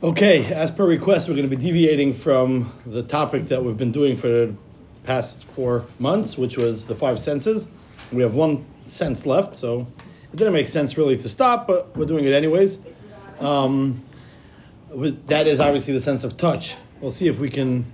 [0.00, 3.90] Okay, as per request, we're going to be deviating from the topic that we've been
[3.90, 4.54] doing for the
[5.02, 7.64] past four months, which was the five senses.
[8.12, 9.88] We have one sense left, so
[10.32, 12.78] it didn't make sense really to stop, but we're doing it anyways.
[13.40, 14.04] Um,
[15.26, 16.76] that is obviously the sense of touch.
[17.00, 17.92] We'll see if we can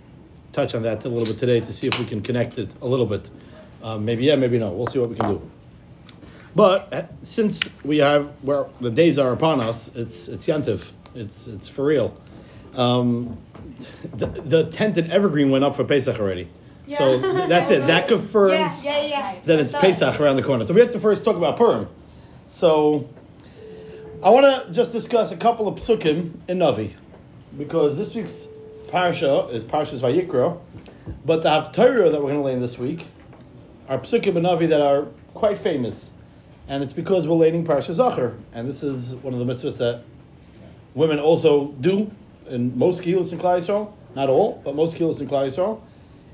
[0.52, 2.86] touch on that a little bit today to see if we can connect it a
[2.86, 3.30] little bit.
[3.82, 4.72] Um, maybe yeah, maybe no.
[4.72, 5.50] We'll see what we can do.
[6.54, 10.84] But uh, since we have where the days are upon us, it's it's Yantiv.
[11.14, 12.16] It's it's for real.
[12.74, 13.38] Um,
[14.18, 16.50] the, the tented evergreen went up for Pesach already.
[16.98, 17.86] So that's it.
[17.86, 19.40] That confirms Yeah, yeah, yeah.
[19.46, 20.66] that it's Pesach around the corner.
[20.66, 21.88] So we have to first talk about Purim.
[22.58, 23.08] So
[24.22, 26.94] I want to just discuss a couple of psukim in Navi
[27.56, 28.32] because this week's
[28.88, 30.58] parsha is Parshas Vayikra,
[31.24, 33.06] but the Haftarah that we're going to learn this week
[33.88, 35.94] are psukim in Navi that are quite famous,
[36.68, 40.04] and it's because we're learning Parshas Zachor, and this is one of the mitzvahs that
[40.94, 42.10] women also do
[42.48, 43.92] in most kehillas in Yisrael.
[44.14, 45.80] Not all, but most kehillas in Yisrael.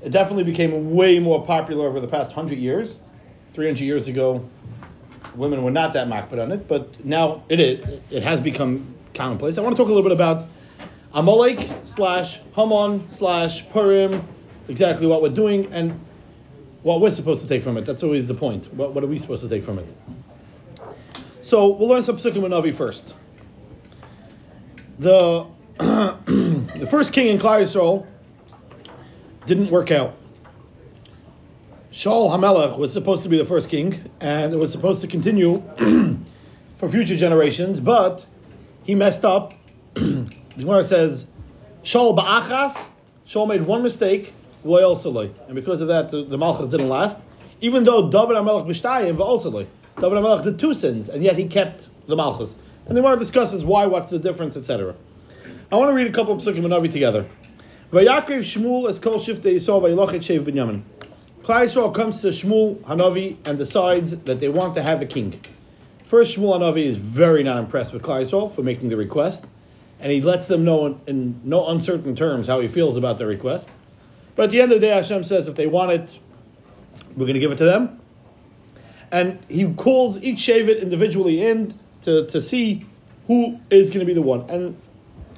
[0.03, 2.97] It definitely became way more popular over the past hundred years.
[3.53, 4.47] Three hundred years ago,
[5.35, 8.01] women were not that makpid on it, but now it is.
[8.09, 9.57] It has become commonplace.
[9.57, 10.47] I want to talk a little bit about
[11.13, 14.25] Amalek slash Haman slash Purim,
[14.69, 15.99] exactly what we're doing and
[16.83, 17.85] what we're supposed to take from it.
[17.85, 18.73] That's always the point.
[18.73, 19.87] What, what are we supposed to take from it?
[21.43, 23.13] So we'll learn some Psukim and Navi first.
[25.01, 25.47] The
[25.79, 28.05] the first king in Klal
[29.47, 30.13] didn't work out.
[31.91, 35.63] Shaul Hamelech was supposed to be the first king, and it was supposed to continue
[36.79, 38.23] for future generations, but
[38.83, 39.53] he messed up.
[39.95, 41.25] the Gemara says,
[41.83, 42.79] Shaul ba'achas,
[43.27, 44.35] Shaul made one mistake.
[44.63, 47.17] And because of that, the, the Malchus didn't last.
[47.61, 49.65] Even though David HaMelech b'shtayim v'osaloi.
[49.95, 52.53] David HaMelech did two sins, and yet he kept the Malchus.
[52.87, 54.95] And the Gemara discusses why, what's the difference, etc.
[55.71, 57.29] I want to read a couple of Psukim and Navi together.
[57.91, 60.83] Vayakriv Shmuel es kol shiftei Yisrael vayilochet shev binyamin.
[61.43, 65.43] Klal Yisrael comes to Shmuel Hanavi and decides that they want to have a king.
[66.09, 69.43] First, Shmuel Hanavi is very not impressed with Klal Yisrael for making the request,
[69.99, 73.27] and he lets them know in, in no uncertain terms how he feels about their
[73.27, 73.67] request.
[74.35, 76.09] But at the end of the day, Hashem says if they want it,
[77.15, 77.99] we're going to give it to them.
[79.11, 82.85] And he calls each Shavit individually in to, to see
[83.27, 84.49] who is going to be the one.
[84.49, 84.79] And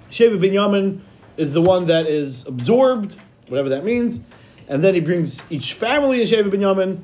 [0.10, 1.02] Shavit Binyamin
[1.38, 3.16] is the one that is absorbed,
[3.48, 4.20] whatever that means.
[4.68, 7.04] And then he brings each family in Shavit Binyamin.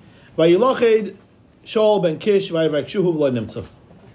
[1.66, 2.50] Shaul ben Kish.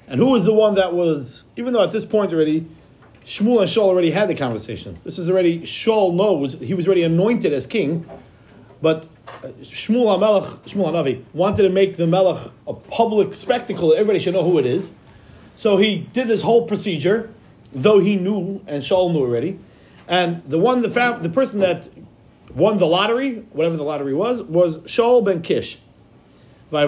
[0.06, 2.66] And who is the one that was, even though at this point already,
[3.26, 4.98] Shmuel and Shaul already had the conversation.
[5.04, 8.06] This is already, Shaul knows, he was already anointed as king,
[8.82, 9.08] but
[9.42, 14.18] uh, Shmuel HaMelech, Shmuel HaNavi, wanted to make the Melech a public spectacle, that everybody
[14.18, 14.90] should know who it is.
[15.58, 17.32] So he did this whole procedure,
[17.72, 19.58] though he knew, and Shaul knew already.
[20.08, 21.88] And the one, the, fam- the person that
[22.54, 25.78] won the lottery, whatever the lottery was, was Shaul ben Kish.
[26.70, 26.86] They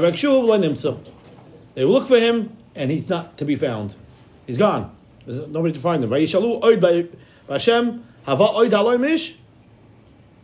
[1.84, 3.94] look for him, and he's not to be found.
[4.47, 4.94] He's gone.
[5.27, 6.10] There's nobody to find him.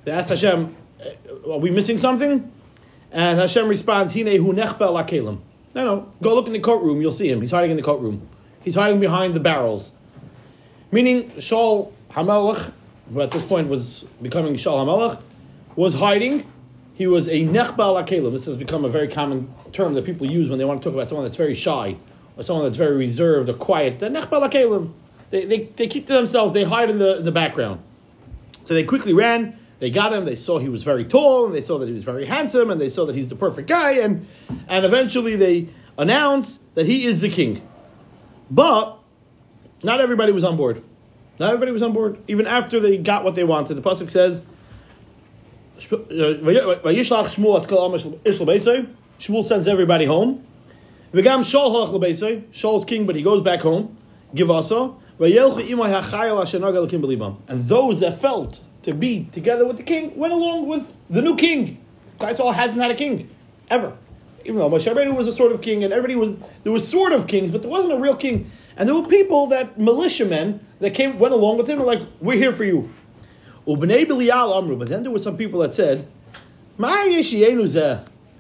[0.04, 2.50] They asked Hashem, "Uh, are we missing something?
[3.12, 5.38] And Hashem responds, Hine hu nechbel akelim.
[5.74, 7.40] No, no, go look in the courtroom, you'll see him.
[7.40, 8.28] He's hiding in the courtroom.
[8.62, 9.90] He's hiding behind the barrels.
[10.90, 12.72] Meaning, Shaul HaMelech,
[13.12, 15.22] who at this point was becoming Shaul HaMelech,
[15.76, 16.46] was hiding.
[16.94, 18.32] He was a nechbal akelim.
[18.32, 20.94] This has become a very common term that people use when they want to talk
[20.94, 21.96] about someone that's very shy
[22.36, 23.98] or someone that's very reserved or quiet.
[23.98, 24.92] The nechbal akelim.
[25.30, 26.52] They, they, they keep to themselves.
[26.52, 27.80] They hide in the, in the background.
[28.66, 29.58] So they quickly ran.
[29.82, 30.24] They got him.
[30.24, 32.80] They saw he was very tall, and they saw that he was very handsome, and
[32.80, 34.28] they saw that he's the perfect guy, and
[34.68, 37.68] and eventually they announced that he is the king.
[38.48, 38.96] But
[39.82, 40.84] not everybody was on board.
[41.40, 42.18] Not everybody was on board.
[42.28, 44.40] Even after they got what they wanted, the pasuk says,
[45.90, 46.84] beisay."
[48.84, 48.86] Uh,
[49.20, 50.46] Shmuel sends everybody home.
[51.12, 52.44] Shaul.
[52.52, 53.98] Shaul's king, but he goes back home.
[57.48, 61.36] And those that felt to be together with the king went along with the new
[61.36, 61.78] king.
[62.20, 63.28] Klal hasn't had a king
[63.70, 63.96] ever.
[64.44, 66.30] Even though Moshe Rabbeinu was a sort of king, and everybody was
[66.64, 68.50] there was sort of kings, but there wasn't a real king.
[68.76, 72.02] And there were people that militiamen that came went along with him and were like,
[72.20, 72.88] "We're here for you."
[73.66, 76.06] But then there were some people that said,
[76.78, 77.06] "Ma?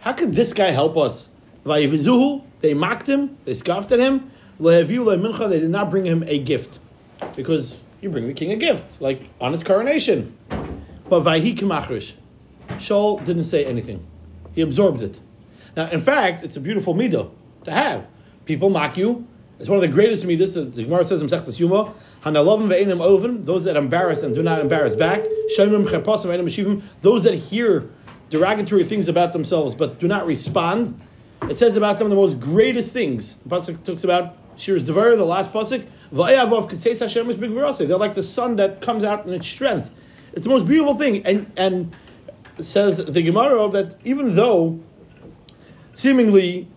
[0.00, 1.28] How could this guy help us?"
[1.64, 4.30] They mocked him, they scoffed at him.
[4.58, 6.78] They did not bring him a gift,
[7.36, 10.36] because you bring the king a gift, like on his coronation.
[11.08, 12.12] But Vayhi Kamachrish,
[12.68, 14.04] Shaul didn't say anything.
[14.54, 15.18] He absorbed it.
[15.76, 17.30] Now, in fact, it's a beautiful midah
[17.64, 18.04] to have.
[18.44, 19.24] People mock you,
[19.60, 20.54] It's one of the greatest midas.
[20.54, 21.94] The Gemara says in Sechtas Yuma,
[22.24, 25.20] Hanalovim ve'enim oven, those that embarrass and do not embarrass back.
[25.56, 27.88] Shemim those that hear
[28.30, 31.00] derogatory things about themselves but do not respond.
[31.42, 33.36] It says about them the most greatest things.
[33.44, 35.86] The pasuk talks about Shiras Devar, the last pasuk.
[36.12, 39.88] They're like the sun that comes out in its strength.
[40.34, 41.24] It's the most beautiful thing.
[41.26, 41.96] And and
[42.60, 44.78] says the Gemara that even though
[45.94, 46.68] seemingly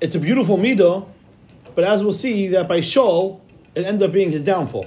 [0.00, 1.08] it's a beautiful midah,
[1.74, 3.40] but as we'll see, that by Shaul,
[3.74, 4.86] it ends up being his downfall.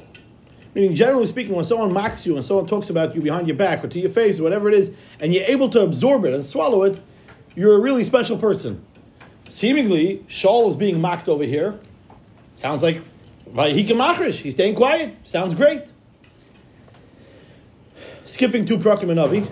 [0.74, 3.84] Meaning, generally speaking, when someone mocks you and someone talks about you behind your back
[3.84, 6.46] or to your face or whatever it is, and you're able to absorb it and
[6.46, 7.02] swallow it,
[7.56, 8.86] you're a really special person.
[9.50, 11.80] Seemingly, Shaul is being mocked over here.
[12.56, 13.02] Sounds like
[13.86, 14.36] can machrish.
[14.36, 15.16] He's staying quiet.
[15.26, 15.84] Sounds great.
[18.26, 19.50] Skipping two Prakim and Avi,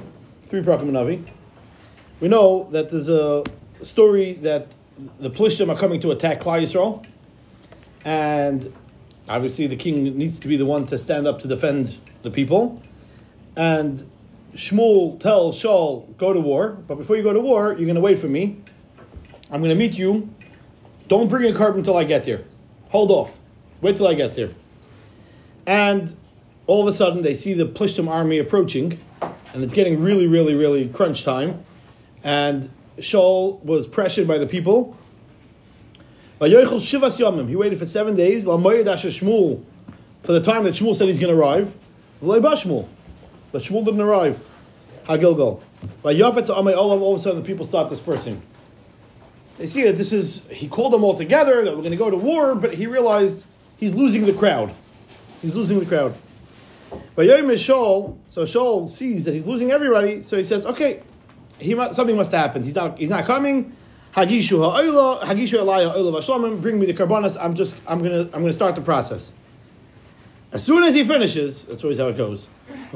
[0.49, 1.25] three Prakim and Avi.
[2.19, 3.43] We know that there's a
[3.83, 4.67] story that
[5.19, 7.05] the Plishtim are coming to attack Klal Yisrael,
[8.03, 8.73] and
[9.27, 12.81] obviously the king needs to be the one to stand up to defend the people.
[13.55, 14.09] And
[14.55, 18.01] Shmuel tells Shaul, go to war, but before you go to war, you're going to
[18.01, 18.63] wait for me.
[19.51, 20.29] I'm going to meet you.
[21.07, 22.43] Don't bring a karbon until I get there.
[22.89, 23.29] Hold off.
[23.81, 24.51] Wait till I get there.
[25.67, 26.15] And
[26.67, 30.55] all of a sudden, they see the Plishtim army approaching, and it's getting really, really,
[30.55, 31.63] really crunch time.
[32.23, 34.97] And Shaul was pressured by the people.
[36.39, 38.43] He waited for seven days.
[38.43, 38.49] For
[40.33, 41.71] the time that Shmuel said he's going to arrive.
[42.19, 44.39] But Shmuel didn't arrive.
[45.07, 45.61] Hagilgal.
[46.03, 48.41] All of a sudden, the people start dispersing.
[49.57, 52.09] They see that this is, he called them all together, that we're going to go
[52.09, 53.43] to war, but he realized
[53.77, 54.75] he's losing the crowd.
[55.41, 56.15] He's losing the crowd.
[57.15, 61.03] But Shaul, so Shaul sees that he's losing everybody, so he says, okay,
[61.57, 62.63] he must, something must happen.
[62.63, 63.75] He's not, he's not coming.
[64.15, 64.59] Hagishu
[65.23, 69.31] hagishu bring me the karbonas, I'm just, I'm gonna, I'm gonna start the process.
[70.51, 72.47] As soon as he finishes, that's always how it goes.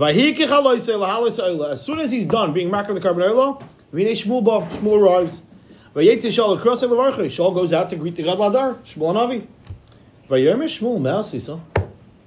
[0.01, 3.61] As soon as he's done being marked on the karbon oil,
[3.93, 5.41] Shmuel arrives.
[5.99, 9.47] Shaul across el Shaul goes out to greet the God Ladar, Shmuel Navi.
[10.29, 11.61] Shmuel Me'asisa.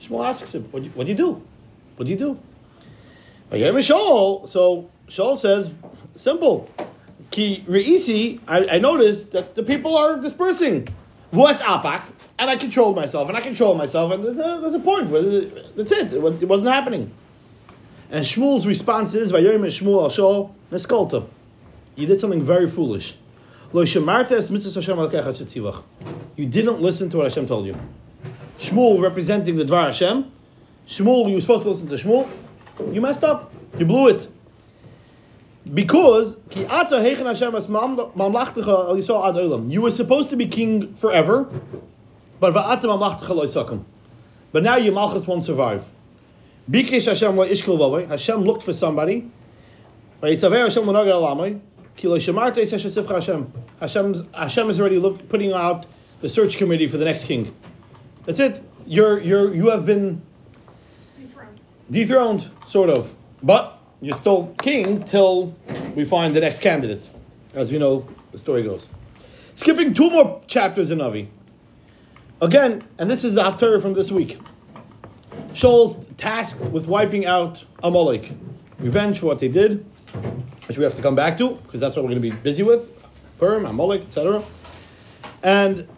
[0.03, 1.43] Shmuel asks him, what do, you, what do you do?
[1.97, 2.39] What do you do?
[3.51, 5.69] Shaul, so Shaul says,
[6.17, 6.69] simple.
[7.31, 10.89] Ki re'isi, I, I noticed that the people are dispersing.
[11.33, 12.05] V'as apak,
[12.39, 15.23] and I controlled myself, and I controlled myself, and there's a, there's a point where
[15.77, 16.13] that's it.
[16.13, 17.13] It, was, it wasn't happening.
[18.11, 21.29] And Shmuel's response is, Vayoyim Shmuel Shaul, Neskolta.
[21.95, 23.17] You did something very foolish.
[26.37, 27.77] You didn't listen to what Hashem told you.
[28.61, 30.31] Shmuel representing the Dvar Hashem.
[30.89, 32.31] Shmuel, you were supposed to listen to Shmuel.
[32.93, 33.53] You messed up.
[33.79, 34.29] You blew it.
[35.73, 36.37] Because
[39.71, 41.49] you were supposed to be king forever,
[42.41, 42.53] but
[44.53, 45.85] but now your malchus won't survive.
[46.69, 49.31] Hashem looked for somebody.
[50.21, 50.85] But it's a very Hashem
[53.81, 55.87] Hashem Hashem is already look, putting out
[56.21, 57.55] the search committee for the next king.
[58.27, 58.62] That's it.
[58.87, 60.23] You're you're you have been
[61.19, 61.61] dethroned,
[61.91, 63.09] dethroned sort of,
[63.43, 65.55] but you're still king till
[65.97, 67.03] we find the next candidate,
[67.55, 68.87] as we know the story goes.
[69.56, 71.29] Skipping two more chapters in Navi.
[72.41, 74.39] Again, and this is the Haftarah from this week.
[75.55, 78.32] Shaul's tasked with wiping out Amalek.
[78.81, 79.87] Revenge for what they did
[80.67, 82.63] which we have to come back to because that's what we're going to be busy
[82.63, 82.89] with,
[83.39, 84.45] Purim, Amalek, etc.
[85.43, 85.89] And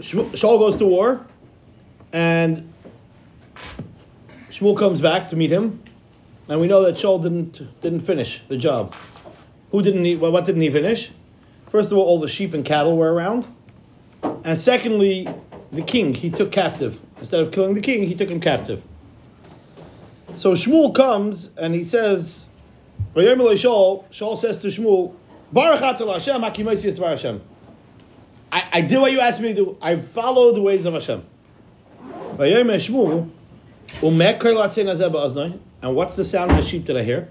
[0.00, 1.26] Shaul goes to war,
[2.12, 2.72] and
[4.50, 5.82] Shmuel comes back to meet him,
[6.48, 8.94] and we know that Shaul didn't didn't finish the job.
[9.70, 11.10] Who didn't he, well, what didn't he finish?
[11.70, 13.46] First of all, all the sheep and cattle were around,
[14.44, 15.26] and secondly,
[15.72, 16.98] the king he took captive.
[17.18, 18.82] Instead of killing the king, he took him captive.
[20.38, 22.41] So Shmuel comes and he says,
[23.14, 25.14] Shaul, Shaul says to Shmuel,
[25.52, 27.42] Baruch Hashem, Hashem.
[28.50, 29.76] I, I did what you asked me to do.
[29.80, 31.24] I followed the ways of Hashem.
[35.82, 37.28] And what's the sound of the sheep that I hear?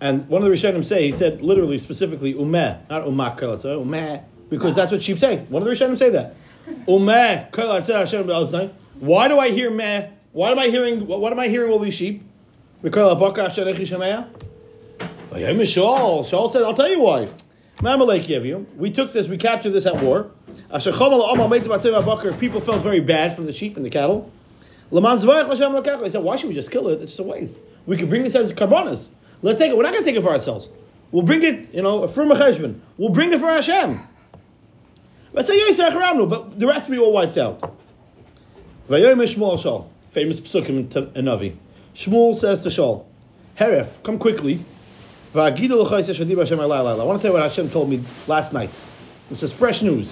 [0.00, 4.76] And one of the Rishonim say, he said literally, specifically, umeh, not umak umeh, because
[4.76, 5.44] that's what sheep say.
[5.48, 6.36] One of the Rishonim say that.
[6.86, 8.70] Umeh, Hashem,
[9.00, 10.10] Why do I hear meh?
[10.32, 12.22] Why am I hearing, what am I hearing all these sheep?
[15.30, 17.28] Shaul, Shaul said, I'll tell you why.
[18.76, 20.30] We took this, we captured this at war.
[22.38, 24.32] People felt very bad from the sheep and the cattle.
[24.90, 27.00] They said, why should we just kill it?
[27.00, 27.54] It's just a waste.
[27.86, 29.06] We could bring this as karbonas.
[29.42, 29.76] Let's take it.
[29.76, 30.68] We're not going to take it for ourselves.
[31.12, 32.80] We'll bring it, you know, for Mecheshvan.
[32.96, 34.00] We'll bring it for Hashem.
[35.32, 37.76] But the rest we all wiped out.
[38.88, 41.56] Famous psukim in Navi.
[41.94, 43.04] Shmuel says to Shaul,
[43.60, 44.64] Heref, come quickly.
[45.34, 45.36] I
[47.04, 48.70] want to tell you what Hashem told me last night.
[49.28, 50.10] This is fresh news.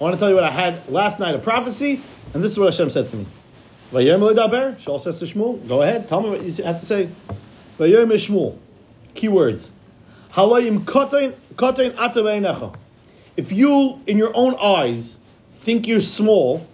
[0.00, 2.58] I want to tell you what I had last night, a prophecy, and this is
[2.58, 3.26] what Hashem said to me.
[3.92, 7.10] Shaul says to Shmuel, go ahead, tell me what you have to say.
[7.78, 8.58] Shmuel,
[9.14, 9.70] key words.
[13.36, 15.16] If you, in your own eyes,
[15.64, 16.66] think you're small,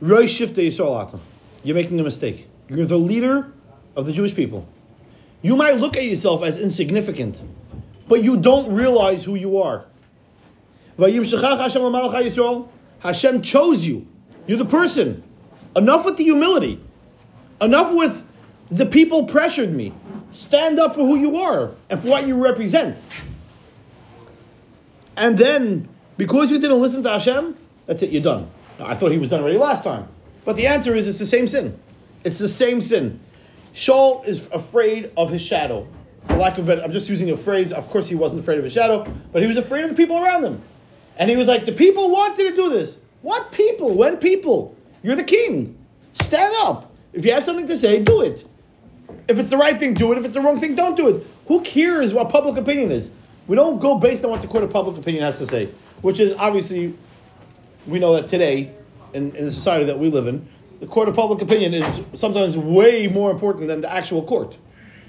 [0.00, 2.46] you're making a mistake.
[2.68, 3.52] You're the leader
[3.96, 4.66] of the Jewish people.
[5.42, 7.36] You might look at yourself as insignificant,
[8.08, 9.84] but you don't realize who you are.
[13.00, 14.06] Hashem chose you.
[14.46, 15.24] You're the person.
[15.74, 16.80] Enough with the humility.
[17.60, 18.24] Enough with
[18.70, 19.92] the people pressured me.
[20.32, 22.96] Stand up for who you are and for what you represent.
[25.16, 27.56] And then, because you didn't listen to Hashem,
[27.86, 28.50] that's it, you're done.
[28.78, 30.08] I thought he was done already last time.
[30.44, 31.78] But the answer is it's the same sin.
[32.24, 33.20] It's the same sin.
[33.74, 35.86] Shaul is afraid of his shadow.
[36.28, 37.72] For lack of I'm just using a phrase.
[37.72, 40.18] Of course, he wasn't afraid of his shadow, but he was afraid of the people
[40.18, 40.62] around him.
[41.16, 42.96] And he was like, The people wanted to do this.
[43.22, 43.96] What people?
[43.96, 44.76] When people?
[45.02, 45.78] You're the king.
[46.14, 46.92] Stand up.
[47.12, 48.46] If you have something to say, do it.
[49.28, 50.18] If it's the right thing, do it.
[50.18, 51.26] If it's the wrong thing, don't do it.
[51.48, 53.10] Who cares what public opinion is?
[53.46, 56.20] We don't go based on what the court of public opinion has to say, which
[56.20, 56.96] is obviously,
[57.86, 58.74] we know that today,
[59.14, 60.48] in, in the society that we live in,
[60.82, 64.56] the court of public opinion is sometimes way more important than the actual court.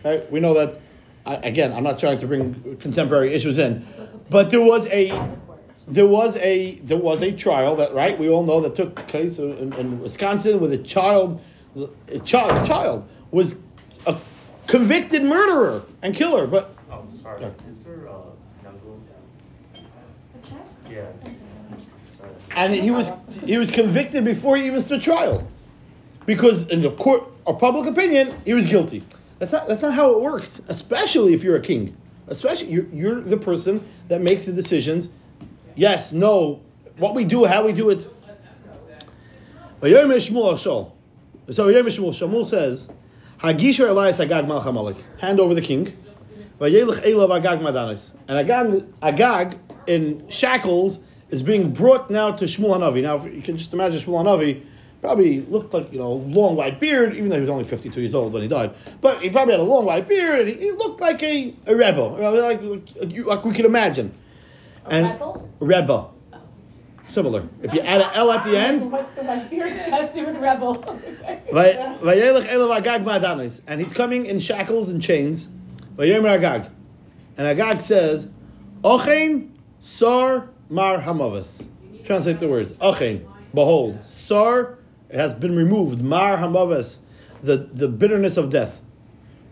[0.06, 0.32] Right?
[0.32, 0.80] We know that.
[1.25, 3.88] Again, I'm not trying to bring contemporary issues in,
[4.30, 5.08] but there was a
[5.88, 9.38] there was a there was a trial that right we all know that took place
[9.38, 11.39] in, in Wisconsin with a child
[12.10, 13.56] a child a child was
[14.06, 14.22] a
[14.68, 16.75] convicted murderer and killer, but.
[16.92, 17.42] Oh, sorry.
[17.42, 17.48] Yeah.
[17.48, 18.15] Is there uh,
[20.89, 21.08] Yeah.
[22.56, 23.08] And he was
[23.46, 25.48] he was convicted before he even stood trial,
[26.25, 29.06] because in the court of public opinion he was guilty.
[29.39, 30.62] That's not that's not how it works.
[30.68, 31.96] Especially if you're a king.
[32.27, 35.10] Especially you're, you're the person that makes the decisions.
[35.75, 36.62] Yes, no,
[36.98, 38.08] what we do, how we do it.
[41.51, 42.88] So Shmuel says
[43.42, 45.01] Hagisher Elias Agag Malchamalik.
[45.20, 45.94] Hand over the king.
[46.62, 48.00] Agag.
[48.30, 51.00] And Agag, Agag in shackles
[51.30, 53.01] is being brought now to Shmuel Hanavi.
[53.01, 54.65] Now, you can just imagine Shmuel Hanavi
[55.04, 58.16] probably looked like, you know, long white beard, even though he was only 52 years
[58.16, 58.74] old when he died.
[59.02, 61.76] But he probably had a long white beard, and he, he looked like a, a
[61.76, 64.18] rebbe, like, like, like we could imagine.
[64.86, 65.50] A and rebel?
[65.60, 66.14] Rebel
[67.10, 67.48] similar.
[67.62, 68.92] If you add an L at the end.
[68.92, 70.84] What's the my beard has to do with rebel?
[73.68, 75.48] and he's coming in shackles and chains.
[76.00, 76.72] Agag.
[77.38, 78.26] And Agag says,
[78.84, 79.52] Ochein
[79.98, 81.48] Sar Mar Hamavas.
[82.06, 82.72] Translate the words.
[82.82, 84.80] Ochein, behold, Sar
[85.13, 86.01] has been removed.
[86.01, 86.98] Mar Hamavas,
[87.43, 88.74] the, the bitterness of death.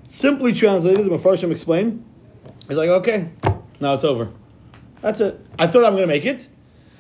[0.08, 2.04] Simply translated, the Mepharshim explained.
[2.68, 3.30] He's like, okay,
[3.80, 4.32] now it's over.
[5.02, 5.40] That's it.
[5.58, 6.48] I thought I'm going to make it.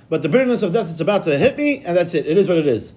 [0.09, 2.25] But the bitterness of death is about to hit me, and that's it.
[2.27, 2.91] It is what it is.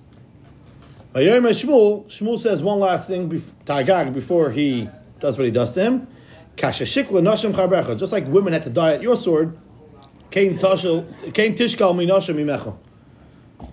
[1.15, 4.89] Shmuel, Shmuel says one last thing before he
[5.21, 6.09] does what he does to him.
[6.57, 9.59] Just like women had to die at your sword,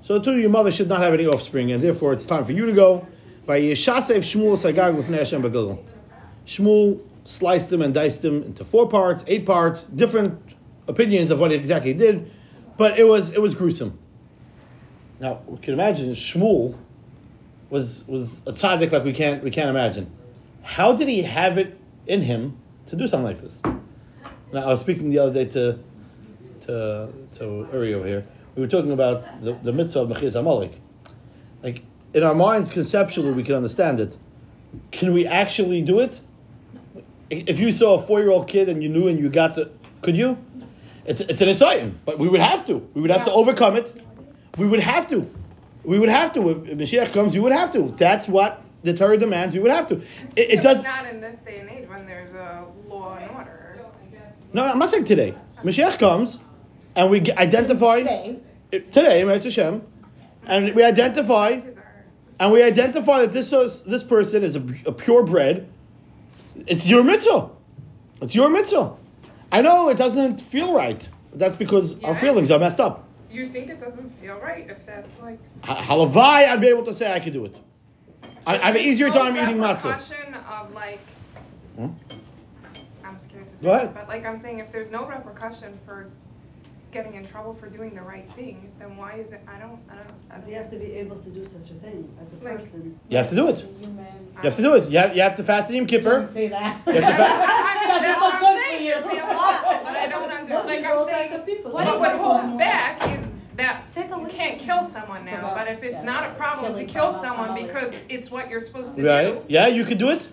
[0.03, 2.65] so too your mother should not have any offspring, and therefore it's time for you
[2.65, 3.07] to go.
[3.45, 5.41] By Yeshasev Shmuel Sagag Hashem
[6.47, 10.39] Shmuel sliced them and diced them into four parts, eight parts, different
[10.87, 12.31] opinions of what he exactly did.
[12.77, 13.99] But it was it was gruesome.
[15.19, 16.77] Now we can imagine Shmuel
[17.69, 20.11] was was a tzaddik like we can't we can't imagine.
[20.63, 22.57] How did he have it in him
[22.89, 23.53] to do something like this?
[24.53, 25.79] Now I was speaking the other day to
[26.65, 28.27] to to Uri over here.
[28.55, 30.73] We were talking about the, the mitzvah of Mechiz Amalek.
[31.63, 34.17] Like in our minds, conceptually, we can understand it.
[34.91, 36.19] Can we actually do it?
[37.29, 40.37] If you saw a four-year-old kid and you knew and you got the, could you?
[41.05, 42.85] It's, it's an exciting, but we would have to.
[42.93, 44.03] We would have to overcome it.
[44.57, 45.25] We would have to.
[45.83, 46.49] We would have to.
[46.49, 47.95] If Mashiach comes, we would have to.
[47.97, 49.55] That's what the Torah demands.
[49.55, 49.95] We would have to.
[50.35, 53.61] It, it does not in this day and age when there's a law and order.
[54.53, 55.33] No, I'm not saying today.
[55.63, 56.37] Mashiach comes,
[56.95, 58.39] and we identify today,
[58.71, 59.81] today Hashem,
[60.45, 61.59] and we identify,
[62.39, 65.67] and we identify that this is, this person is a, a purebred.
[66.67, 67.49] It's your mitzvah.
[68.21, 68.95] It's your mitzvah.
[69.51, 71.07] I know it doesn't feel right.
[71.33, 72.09] That's because yeah.
[72.09, 73.07] our feelings are messed up.
[73.29, 75.39] You think it doesn't feel right if that's like.
[75.63, 77.55] Halavai, I'd be able to say I could do it.
[78.45, 80.01] I, I have an easier time eating matzah.
[80.49, 80.99] of like.
[81.77, 81.87] Hmm?
[83.03, 83.93] I'm scared to say Go ahead.
[83.93, 86.09] but like I'm saying, if there's no repercussion for
[86.91, 89.41] getting in trouble for doing the right thing, then why is it?
[89.47, 89.79] I don't.
[89.89, 90.15] I don't.
[90.31, 92.57] I don't you have to be able to do such a thing as a Like-
[92.71, 92.99] person.
[93.09, 93.57] You have to do it.
[93.79, 94.05] Human.
[94.43, 94.89] You have to do it.
[94.91, 96.21] You have, you have to fast the Yom Kippur.
[96.21, 96.81] Don't say that.
[96.87, 98.85] You have to fa- I mean, Doesn't that's what good I'm for saying.
[98.85, 98.93] you.
[98.95, 100.67] It's impossible, but I don't understand.
[100.67, 101.71] Like All I'm types saying, of people.
[101.71, 103.25] what Some would hold back is
[103.57, 104.31] that Take a you look.
[104.31, 105.53] can't kill someone now.
[105.55, 107.91] But if it's not a problem to killing kill someone, someone probably.
[107.91, 109.07] because it's what you're supposed to do.
[109.07, 109.33] Right?
[109.35, 109.53] do.
[109.53, 110.23] Yeah, you could do it.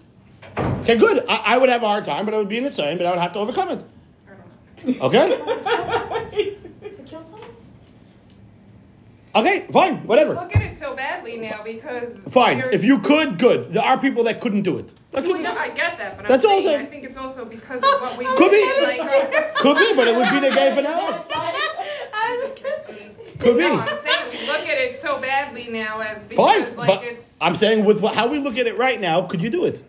[0.83, 1.25] Okay, good.
[1.29, 3.07] I, I would have a hard time, but I would be in the same, but
[3.07, 3.85] I would have to overcome it.
[4.83, 5.05] I don't know.
[5.07, 6.57] Okay?
[6.97, 7.41] To kill someone?
[9.35, 10.35] Okay, fine, whatever.
[10.35, 12.59] Look at it so badly now because Fine.
[12.59, 13.73] you're- If you could, good.
[13.75, 14.89] There are people that couldn't do it.
[15.13, 16.87] That Well, could, no, I get that, but That's I'm all I'm saying, saying.
[16.87, 18.65] I think it's also because of what we Could be.
[18.83, 21.25] Like, could be, but it would be the gay finale.
[23.41, 23.63] Could be.
[23.63, 27.05] No, I'm saying we look at it so badly now as because Fine, like but
[27.05, 29.81] it's I'm saying with how we look at it right now, could you do it?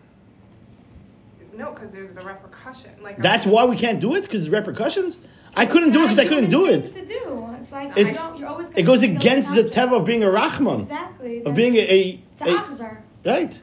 [1.60, 2.90] No, because there's the repercussion.
[3.02, 5.16] Like That's why we can't do it because repercussions.
[5.54, 6.94] I couldn't do it because I couldn't do it.
[6.94, 7.46] To do.
[7.60, 10.28] It's like It's- I don't, you're always It goes against the teva of being a
[10.28, 11.42] rachman, Exactly.
[11.44, 13.58] of being a, a, It's a right.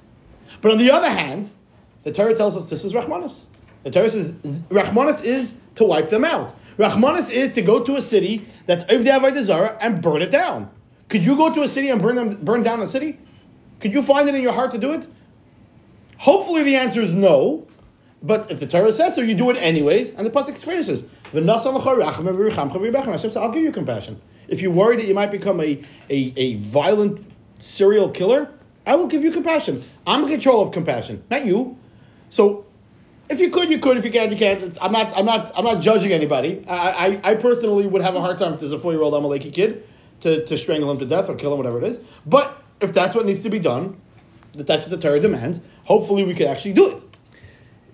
[0.61, 1.49] But on the other hand,
[2.03, 3.35] the Torah tells us this is rachmanis.
[3.83, 4.27] The Torah says
[4.69, 6.55] rachmanis is to wipe them out.
[6.77, 10.69] Rachmanis is to go to a city that's the avodah zarah and burn it down.
[11.09, 13.17] Could you go to a city and burn them, burn down a city?
[13.79, 15.07] Could you find it in your heart to do it?
[16.17, 17.66] Hopefully, the answer is no.
[18.23, 20.13] But if the Torah says so, you do it anyways.
[20.17, 24.19] And the pasuk finishes, "V'nasam l'chorachem v'richam chaviribechem." Hashem says, "I'll give you compassion.
[24.47, 27.25] If you're worried that you might become a, a, a violent
[27.59, 28.49] serial killer,
[28.85, 29.83] I will give you compassion.
[30.05, 31.77] I'm in control of compassion, not you.
[32.29, 32.65] So,
[33.29, 33.97] if you could, you could.
[33.97, 34.63] If you can't, you can't.
[34.63, 35.15] It's, I'm not.
[35.15, 35.51] I'm not.
[35.55, 36.65] I'm not judging anybody.
[36.67, 39.13] I, I, I personally would have a hard time if there's a four year old
[39.13, 39.83] Amaleki kid
[40.21, 41.97] to, to strangle him to death or kill him, whatever it is.
[42.25, 44.01] But if that's what needs to be done,
[44.55, 45.59] that that's what the Torah demands.
[45.83, 47.03] Hopefully, we could actually do it.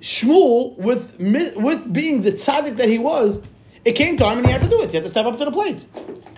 [0.04, 1.16] Shmuel, with
[1.56, 3.42] with being the tzaddik that he was,
[3.86, 4.90] it came time and he had to do it.
[4.90, 5.84] He had to step up to the plate.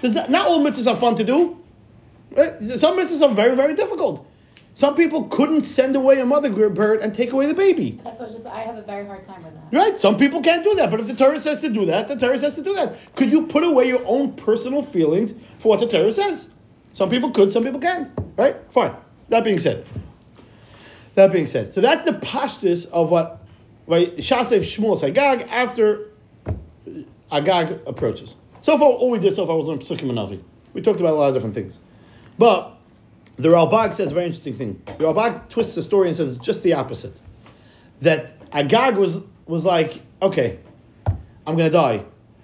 [0.04, 1.58] Not, not all mitzvahs are fun to do.
[2.36, 2.54] Right?
[2.80, 4.28] Some mitzvahs are very, very difficult.
[4.76, 8.00] Some people couldn't send away a mother bird and take away the baby.
[8.04, 9.64] That's what just I have a very hard time with that.
[9.72, 10.00] Right?
[10.00, 10.92] Some people can't do that.
[10.92, 12.98] But if the Torah says to do that, the Torah says to do that.
[13.16, 16.48] Could you put away your own personal feelings for what the Torah says?
[16.94, 18.12] Some people could, some people can.
[18.38, 18.58] Right?
[18.74, 18.96] Fine.
[19.30, 19.88] That being said.
[21.16, 21.74] That being said.
[21.74, 23.45] So that's the pashtus of what
[23.88, 26.12] right, Shasev Shmuel Agag after
[27.32, 28.36] Agag approaches.
[28.62, 30.42] So far, all we did so far was Psukim and Navi.
[30.74, 31.78] We talked about a lot of different things.
[32.38, 32.78] But
[33.38, 34.82] the Ralbag says a very interesting thing.
[34.86, 37.14] The Ralbag twists the story and says just the opposite.
[38.02, 40.60] That Agag was, was like, okay,
[41.06, 42.04] I'm going to die.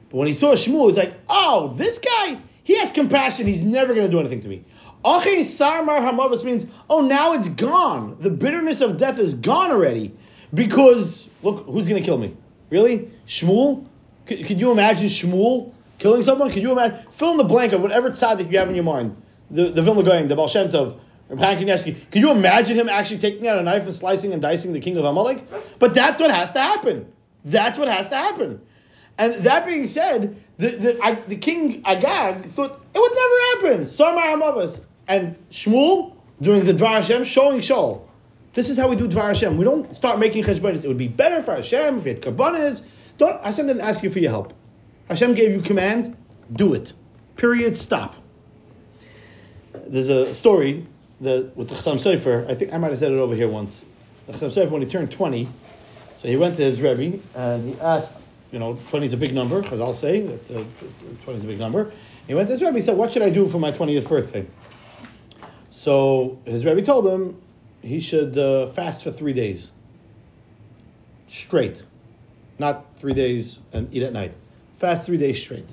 [0.09, 3.47] But when he saw Shmuel, he's like, oh, this guy, he has compassion.
[3.47, 4.63] He's never going to do anything to me.
[5.03, 8.17] Achi Sarmar Hamavas means, oh, now it's gone.
[8.21, 10.15] The bitterness of death is gone already.
[10.53, 12.35] Because, look, who's going to kill me?
[12.69, 13.11] Really?
[13.27, 13.85] Shmuel?
[14.27, 16.51] Could, could you imagine Shmuel killing someone?
[16.51, 17.05] Could you imagine?
[17.17, 19.15] Fill in the blank of whatever tzaddik you have in your mind.
[19.49, 20.99] The, the Vilna Gaon, the Baal Shem Tov,
[22.19, 25.05] you imagine him actually taking out a knife and slicing and dicing the king of
[25.05, 25.45] Amalek?
[25.79, 27.07] But that's what has to happen.
[27.45, 28.61] That's what has to happen.
[29.17, 33.89] And that being said, the, the, I, the king Agag thought it would never happen.
[33.89, 34.81] Samar Hamavas.
[35.07, 38.01] And Shmuel, doing the Dvar Hashem, showing Shaul.
[38.53, 39.57] This is how we do Dvar Hashem.
[39.57, 40.83] We don't start making cheshbonis.
[40.83, 42.81] It would be better for Hashem if you had karbonas.
[43.17, 44.53] Don't Hashem didn't ask you for your help.
[45.07, 46.17] Hashem gave you command.
[46.53, 46.91] Do it.
[47.37, 47.79] Period.
[47.79, 48.15] Stop.
[49.87, 50.87] There's a story
[51.21, 52.49] that with the Chassam Sofer.
[52.49, 53.81] I think I might have said it over here once.
[54.27, 55.49] The Chassam Sofer, when he turned 20,
[56.21, 58.11] so he went to his Rebbe and he asked,
[58.51, 60.63] you know, 20 is a big number, because I'll say that uh,
[61.23, 61.93] 20 is a big number.
[62.27, 64.45] He went to his Rebbe, he said, What should I do for my 20th birthday?
[65.83, 67.41] So his Rebbe told him
[67.81, 69.69] he should uh, fast for three days
[71.29, 71.81] straight,
[72.59, 74.33] not three days and eat at night.
[74.79, 75.67] Fast three days straight.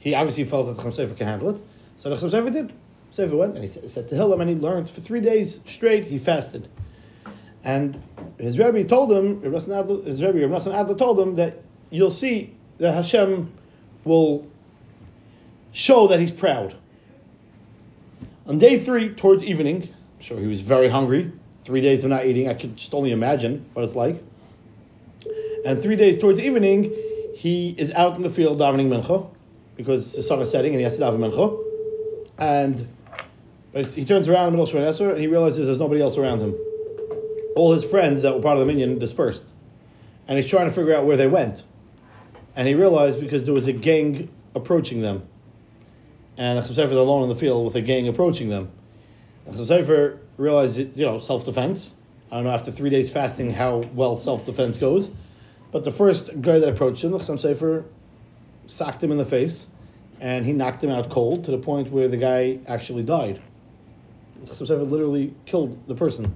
[0.00, 1.62] He obviously felt that the Sofer can handle it,
[2.00, 2.72] so the Sofer did.
[3.16, 6.04] Sofer went and he said, said to Hillel, and he learned for three days straight,
[6.04, 6.68] he fasted.
[7.64, 8.00] And
[8.38, 13.52] his Rebbe told him, his Rebbe, Rav Adler told him that you'll see that Hashem
[14.04, 14.46] will
[15.72, 16.76] show that he's proud.
[18.46, 21.32] On day three, towards evening, I'm sure he was very hungry.
[21.64, 24.22] Three days of not eating, I could just only imagine what it's like.
[25.64, 26.94] And three days towards evening,
[27.34, 29.28] he is out in the field davening mincha
[29.76, 31.64] because the sun is setting and he has to daven mincha.
[32.38, 32.88] And
[33.94, 36.40] he turns around in the middle of Shemon and he realizes there's nobody else around
[36.40, 36.54] him.
[37.54, 39.42] All his friends that were part of the minyan dispersed,
[40.26, 41.62] and he's trying to figure out where they went.
[42.56, 45.22] And he realized because there was a gang approaching them,
[46.36, 48.70] and Chassam Sofer is alone in the field with a gang approaching them.
[49.48, 51.90] Chassam Sofer realized, it, you know, self defense.
[52.30, 55.10] I don't know after three days fasting how well self defense goes,
[55.72, 57.84] but the first guy that approached him, Chassam Sofer
[58.66, 59.66] socked him in the face,
[60.20, 63.42] and he knocked him out cold to the point where the guy actually died.
[64.44, 66.34] Chassam Sofer literally killed the person.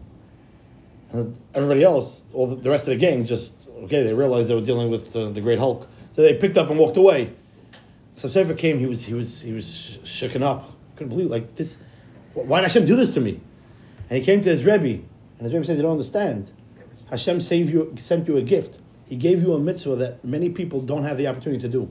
[1.12, 3.52] And everybody else, all the, the rest of the gang, just
[3.84, 4.02] okay.
[4.02, 5.86] They realized they were dealing with the, the Great Hulk,
[6.16, 7.32] so they picked up and walked away.
[8.16, 8.78] Chassam Sofer came.
[8.78, 10.70] He was he was he was sh- shooken up.
[10.96, 11.76] Couldn't believe like this.
[12.32, 13.42] Why did Hashem do this to me?
[14.12, 15.02] And he came to his Rebbe,
[15.38, 16.50] and his Rebbe said, "You don't understand.
[17.08, 18.78] Hashem you, sent you a gift.
[19.06, 21.88] He gave you a mitzvah that many people don't have the opportunity to do.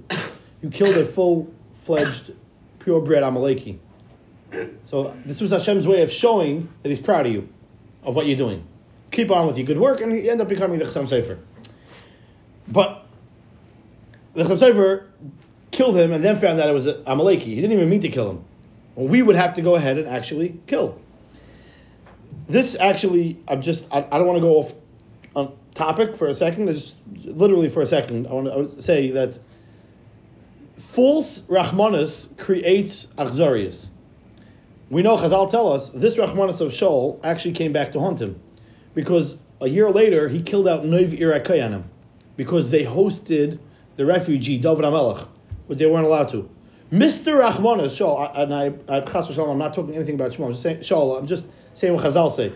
[0.62, 2.34] You killed a full-fledged,
[2.78, 3.80] purebred Amaleki.
[4.86, 7.50] So this was Hashem's way of showing that He's proud of you,
[8.04, 8.68] of what you're doing.
[9.10, 11.40] Keep on with your good work, and you end up becoming the Chassam Sofer.
[12.68, 13.04] But
[14.36, 15.08] the Chassam Sofer
[15.72, 17.46] killed him, and then found out it was Amaleki.
[17.46, 18.46] He didn't even mean to kill him.
[18.94, 21.00] Well, we would have to go ahead and actually kill.
[22.48, 24.72] This actually, I'm just, I, I don't want to go off
[25.36, 26.68] on topic for a second.
[26.68, 29.40] Just literally for a second, I want to, say that
[30.96, 33.88] false Rahmanas creates Achzarius.
[34.90, 38.42] We know Chazal tell us this Rahmanas of Shaul actually came back to haunt him
[38.94, 41.84] because a year later he killed out Noiv Irakayanim
[42.36, 43.60] because they hosted
[43.96, 45.28] the refugee David HaMelech,
[45.68, 46.50] but they weren't allowed to.
[46.92, 47.40] Mr.
[47.40, 50.48] Rahmanas Shaul, and I, I I'm not talking anything about Shmuel.
[50.48, 51.18] I'm just saying Shaul.
[51.18, 52.54] I'm just saying what Chazal say.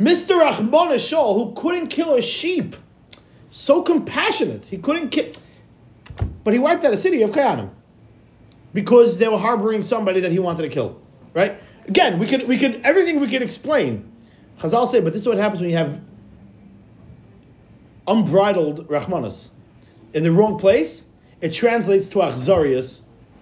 [0.00, 0.30] Mr.
[0.30, 2.76] Rahmanas Shaul, who couldn't kill a sheep,
[3.50, 5.32] so compassionate, he couldn't kill,
[6.44, 7.70] but he wiped out a city of Kayanim
[8.74, 11.00] because they were harboring somebody that he wanted to kill.
[11.32, 11.58] Right?
[11.86, 14.12] Again, we could we could everything we could explain.
[14.60, 15.98] Chazal say, but this is what happens when you have
[18.06, 19.48] unbridled Rahmanas
[20.14, 21.02] in the wrong place.
[21.40, 23.00] It translates to Achzarius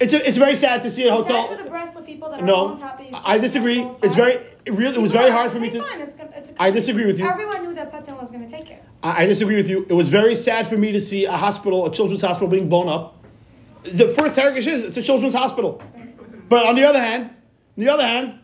[0.00, 1.56] It's, a, it's very sad to see a It's sad hotel.
[1.56, 3.06] for the breastpless people that are No, on top of.
[3.12, 3.86] I disagree.
[4.02, 4.34] It's very,
[4.64, 5.76] it really, it was very hard for me to.
[5.76, 7.26] It's gonna, it's a I disagree with you.
[7.28, 8.82] Everyone knew that Putin was going to take it.
[9.02, 9.84] I I disagree with you.
[9.90, 12.88] It was very sad for me to see a hospital, a children's hospital, being blown
[12.88, 13.21] up.
[13.84, 15.82] The first Turkish is it's a children's hospital,
[16.48, 17.30] but on the other hand,
[17.76, 18.38] on the other hand,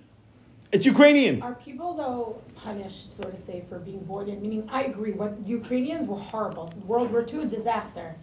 [0.72, 1.40] it's Ukrainian.
[1.42, 4.42] are people though punished, so to say, for being born in?
[4.42, 5.12] Meaning, I agree.
[5.12, 6.72] What Ukrainians were horrible.
[6.86, 8.16] World War II disaster.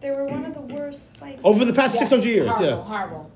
[0.00, 1.00] They were one of the worst.
[1.20, 2.84] Like Over the past Yeah, 600 years, horrible, yeah.
[2.84, 3.30] horrible.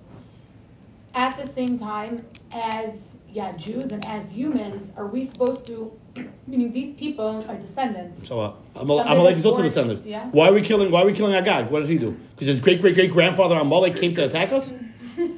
[1.14, 2.90] At the same time, as
[3.36, 5.92] yeah, Jews and as humans, are we supposed to?
[6.46, 8.26] Meaning, these people are descendants.
[8.28, 10.06] So uh, Amal- Somebody Amalek is also born- descendant.
[10.06, 10.30] yeah.
[10.30, 10.90] Why are we killing?
[10.90, 11.70] Why are we killing Agag?
[11.70, 12.16] What did he do?
[12.34, 14.66] Because his great great great grandfather Amalek came to attack us.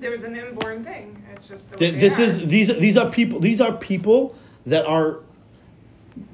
[0.00, 1.20] There was an inborn thing.
[1.34, 2.22] It's just the way Th- they This are.
[2.22, 5.20] is these these are people these are people that are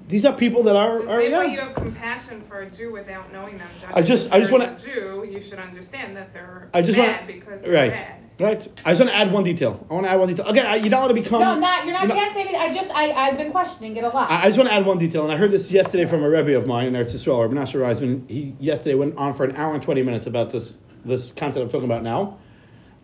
[0.09, 1.53] these are people that are The are same way yeah.
[1.53, 3.69] you have compassion for a Jew without knowing them.
[3.95, 6.97] I just- I just want wanna- a Jew, you should understand that they're I just
[6.99, 8.21] bad want because they're right bad.
[8.41, 8.61] Right.
[8.85, 9.87] I just want to add one detail.
[9.91, 10.47] I want to add one detail.
[10.47, 11.41] Again, I, you don't want to become.
[11.41, 12.03] No, not you're not.
[12.03, 12.61] you know- can't say anything.
[12.61, 14.31] I just I I've been questioning it a lot.
[14.31, 16.29] I, I just want to add one detail, and I heard this yesterday from a
[16.29, 18.29] rebbe of mine in Eretz Yisrael, Rabbi Nasher Reisman.
[18.29, 21.71] He yesterday went on for an hour and twenty minutes about this this concept I'm
[21.71, 22.39] talking about now.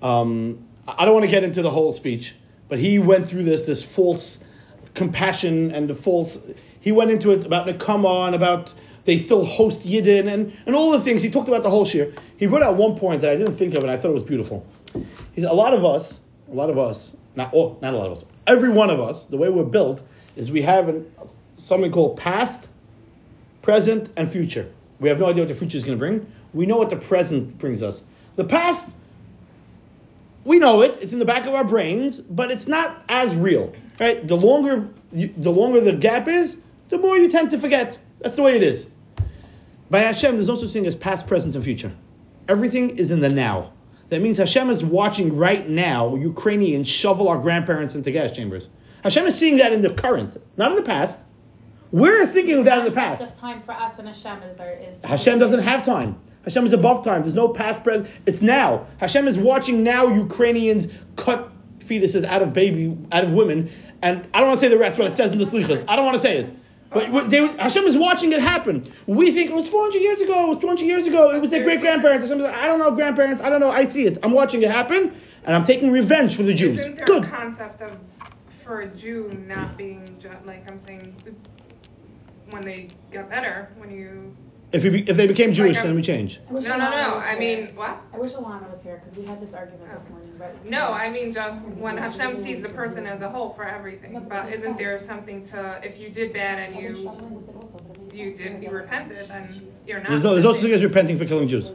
[0.02, 2.34] Um, I don't want to get into the whole speech,
[2.68, 4.38] but he went through this this false
[4.94, 6.36] compassion and the false.
[6.80, 8.72] He went into it about Nakama and about
[9.06, 11.22] they still host Yidden and, and all the things.
[11.22, 12.12] He talked about the whole shir.
[12.36, 14.22] He wrote out one point that I didn't think of, and I thought it was
[14.22, 14.66] beautiful.
[15.32, 16.14] He said, a lot of us,
[16.50, 19.24] a lot of us, not all, not a lot of us, every one of us,
[19.30, 20.00] the way we're built
[20.36, 21.06] is we have an,
[21.56, 22.66] something called past,
[23.62, 24.72] present, and future.
[24.98, 26.26] We have no idea what the future is going to bring.
[26.52, 28.00] We know what the present brings us.
[28.36, 28.86] The past,
[30.44, 30.98] we know it.
[31.00, 33.72] It's in the back of our brains, but it's not as real.
[33.98, 34.26] Right?
[34.26, 36.56] The longer, you, the longer the gap is,
[36.90, 37.98] the more you tend to forget.
[38.20, 38.86] That's the way it is.
[39.90, 41.92] By Hashem, there's no such thing as past, present, and future.
[42.48, 43.72] everything is in the now.
[44.10, 48.68] That means Hashem is watching right now Ukrainians shovel our grandparents into gas chambers.
[49.04, 51.16] Hashem is seeing that in the current, not in the past.
[51.92, 53.22] We're thinking of that in the past.
[53.22, 55.04] Of time for us and Hashem is there is.
[55.04, 56.20] Hashem doesn't have time.
[56.44, 57.22] Hashem is above time.
[57.22, 58.08] There's no past, present.
[58.26, 58.86] It's now.
[58.98, 61.52] Hashem is watching now Ukrainians cut
[61.86, 63.70] fetuses out of baby, out of women.
[64.02, 65.84] And I don't want to say the rest, what it says in the Slichas.
[65.88, 66.50] I don't want to say it.
[66.92, 68.92] But they, Hashem is watching it happen.
[69.06, 70.46] We think it was 400 years ago.
[70.46, 71.30] It was 200 years ago.
[71.30, 72.24] It was their great grandparents.
[72.28, 73.40] Hashem like, I don't know, grandparents.
[73.44, 73.70] I don't know.
[73.70, 74.18] I see it.
[74.24, 76.80] I'm watching it happen, and I'm taking revenge for the Jews.
[76.80, 77.24] Isn't there Good.
[77.24, 77.92] a concept of
[78.64, 81.14] for a Jew not being ju- like I'm saying
[82.50, 84.36] when they got better when you
[84.72, 86.38] If, we, be- if they became Jewish, Like, then we change.
[86.48, 87.14] I no no Alana no.
[87.16, 88.00] was I mean what?
[88.14, 90.32] I wish Alana was here because we had this argument this morning.
[90.38, 94.24] But no I mean just when Hashem sees the person as a whole for everything.
[94.28, 97.10] But isn't there something to if you did bad and you
[98.12, 101.18] you did you repented then you're not There's no, there's no such thing as repenting
[101.18, 101.66] for killing Jews.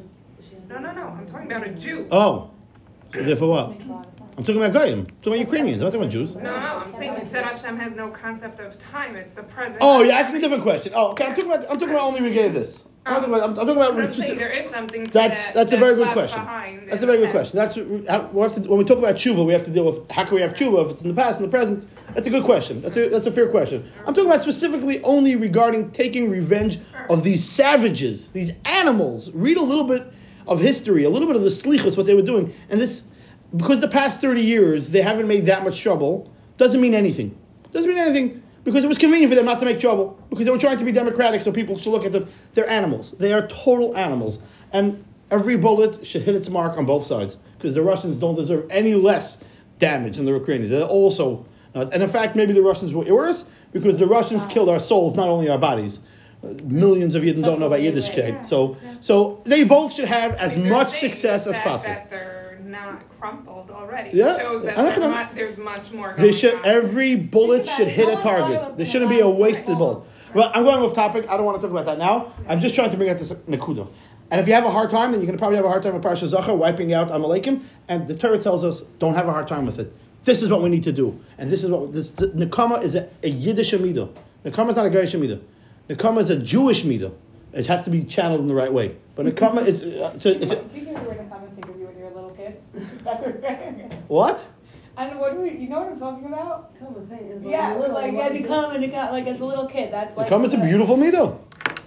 [0.69, 1.01] no no no.
[1.03, 2.07] I'm talking about a Jew.
[2.11, 2.51] Oh.
[3.13, 3.77] So therefore what?
[4.37, 4.99] I'm talking about Goyim.
[4.99, 5.81] I'm talking about Ukrainians.
[5.81, 6.35] I'm not talking about Jews.
[6.35, 9.77] no no I'm saying you said Hashem has no concept of time it's the present
[9.79, 10.91] Oh, you asked me a different question.
[10.95, 11.25] Oh, okay.
[11.25, 11.61] I'm talking about.
[11.69, 12.83] I'm talking about only regarding this.
[13.05, 13.43] I'm talking about.
[13.43, 13.97] I'm, I'm talking about.
[13.97, 16.43] I'm specific- there is something to That's that, that's a very good question.
[16.89, 17.55] That's a very good question.
[17.55, 20.09] That's how- we have to, when we talk about tshuva, we have to deal with
[20.11, 21.87] how can we have tshuva if it's in the past and the present.
[22.13, 22.81] That's a good question.
[22.81, 23.89] That's a that's a fair question.
[24.05, 26.77] I'm talking about specifically only regarding taking revenge
[27.09, 29.29] of these savages, these animals.
[29.33, 30.11] Read a little bit
[30.47, 33.01] of history, a little bit of the slichus, what they were doing, and this
[33.55, 37.37] because the past 30 years they haven't made that much trouble doesn't mean anything.
[37.73, 40.51] Doesn't mean anything because it was convenient for them not to make trouble because they
[40.51, 42.27] were trying to be democratic so people should look at them.
[42.55, 43.13] They're animals.
[43.19, 44.39] They are total animals.
[44.73, 48.65] And every bullet should hit its mark on both sides because the Russians don't deserve
[48.69, 49.37] any less
[49.79, 50.71] damage than the Ukrainians.
[50.71, 51.91] They're also, nuts.
[51.93, 55.27] and in fact, maybe the Russians were worse because the Russians killed our souls, not
[55.27, 55.99] only our bodies.
[56.63, 58.47] Millions of Yidden don't know about Yiddishkeit.
[58.47, 61.95] So, so they both should have I as mean, much success as possible.
[62.65, 64.11] That they're not crumpled already.
[64.17, 64.37] Yeah.
[64.39, 66.65] shows that there's, gonna- mu- there's much more They going should on.
[66.65, 68.77] every bullet Think should hit No a one thought it target.
[68.77, 70.03] There shouldn't be a wasted bullet.
[70.33, 71.25] Well, I'm going off topic.
[71.29, 72.33] I don't want to talk about that now.
[72.49, 73.87] I'm just trying to bring out this nakuda.
[74.31, 75.83] And if you have a hard time, then you're going to probably have a hard
[75.83, 77.63] time with Parsha Zachor, wiping out Amalekim.
[77.87, 79.93] And the Torah tells us, don't have a hard time with it.
[80.25, 81.17] This is what we need to do.
[81.37, 84.09] And this is what, this, the, Nekama is a, a Yiddish Amidah.
[84.43, 85.39] Nekama is not a Garish Amidah.
[85.89, 87.13] Nekama is a Jewish Midah.
[87.53, 88.97] It has to be channeled in the right way.
[89.15, 90.51] But Nekama is, uh, it's a, it's
[93.05, 94.03] kid?
[94.07, 94.39] what?
[94.97, 96.71] And what do we, you know what I'm talking about?
[96.79, 99.91] Yeah, Yeah, it was like yeah, become and it got like as a little kid.
[99.91, 101.37] That's like Nekama is a beautiful Midah.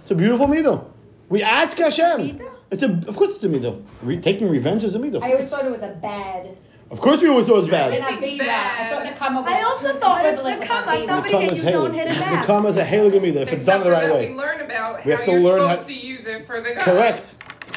[0.03, 0.85] It's a beautiful Midah.
[1.29, 2.39] We ask Hashem.
[2.71, 3.83] It's a, of course it's a Midah.
[4.03, 5.17] Re- taking revenge is a Midah.
[5.17, 5.61] of I always course.
[5.61, 6.55] thought it was a bad.
[6.91, 7.93] Of course we always thought it was And bad.
[7.93, 9.43] a I thought Nakama.
[9.47, 10.99] I also thought it's equivalent with a Nakama.
[10.99, 11.71] big Somebody Nekama hit is you, Halig.
[11.73, 12.47] don't hit it back.
[12.47, 14.29] Nekama is a Halig Midah if it's done Except the right way.
[14.29, 16.61] We learn about We how have to you're learn supposed how- to use it for
[16.61, 16.83] the good.
[16.85, 17.33] Correct.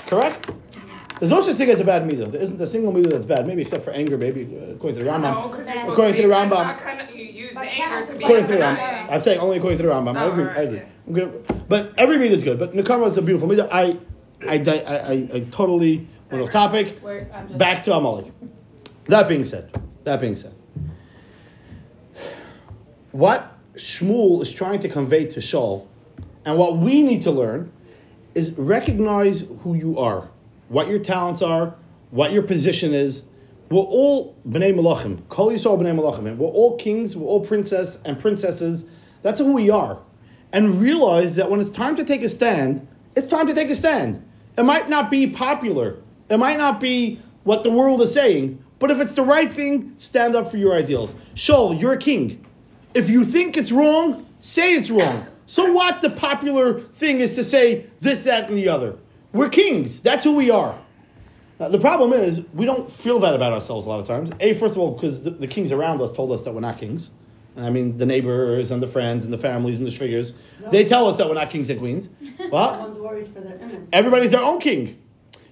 [0.09, 0.51] Correct.
[1.23, 2.33] There's no such thing as a bad midah.
[2.33, 3.47] There isn't a single midah that's bad.
[3.47, 5.51] Maybe except for anger, maybe uh, according to the No, Rambam.
[5.53, 6.51] because you're According to the Rambam.
[6.51, 8.77] not kind of- you use the anger to be According to the Yeah.
[9.07, 9.13] Rambam.
[9.13, 10.17] I'm saying only according to the Rambam.
[10.17, 10.43] I Oh, agree.
[10.43, 10.77] alright, I agree.
[10.79, 10.85] yeah.
[11.07, 11.33] I'm gonna,
[11.69, 12.59] but every midah is good.
[12.59, 13.69] But Nekama is a beautiful midah.
[13.71, 13.99] I,
[14.49, 16.99] I, I, I, I totally went off topic.
[17.03, 18.33] Where I'm just Back to Amalek.
[19.07, 19.71] That being said,
[20.03, 20.53] that being said,
[23.13, 25.87] what Shmuel is trying to convey to Shaul,
[26.45, 27.71] and what we need to learn,
[28.35, 30.29] is recognize who you are,
[30.69, 31.75] what your talents are,
[32.11, 33.23] what your position is.
[33.71, 35.27] We're all bnei malachim.
[35.29, 36.29] Kol Yisrael bnei malachim.
[36.29, 37.17] And we're all kings.
[37.17, 38.85] We're all princess and princesses.
[39.23, 39.99] That's who we are.
[40.53, 43.77] And realize that when it's time to take a stand, it's time to take a
[43.77, 44.23] stand.
[44.59, 45.97] It might not be popular.
[46.29, 48.63] It might not be what the world is saying.
[48.79, 51.11] But if it's the right thing, stand up for your ideals.
[51.35, 52.45] Shaul, you're a king.
[52.95, 55.27] If you think it's wrong, say it's wrong.
[55.47, 58.97] So what the popular thing is to say this, that, and the other.
[59.33, 60.01] We're kings.
[60.03, 60.81] That's who we are.
[61.59, 64.31] Now, the problem is, we don't feel that about ourselves a lot of times.
[64.41, 66.79] A, first of all, because the, the kings around us told us that we're not
[66.79, 67.11] kings.
[67.57, 70.33] I mean, the neighbors and the friends and the families and the figures.
[70.71, 72.09] They tell us that we're not kings and queens.
[72.51, 74.99] Well, Everyone's worried for their everybody's their own king.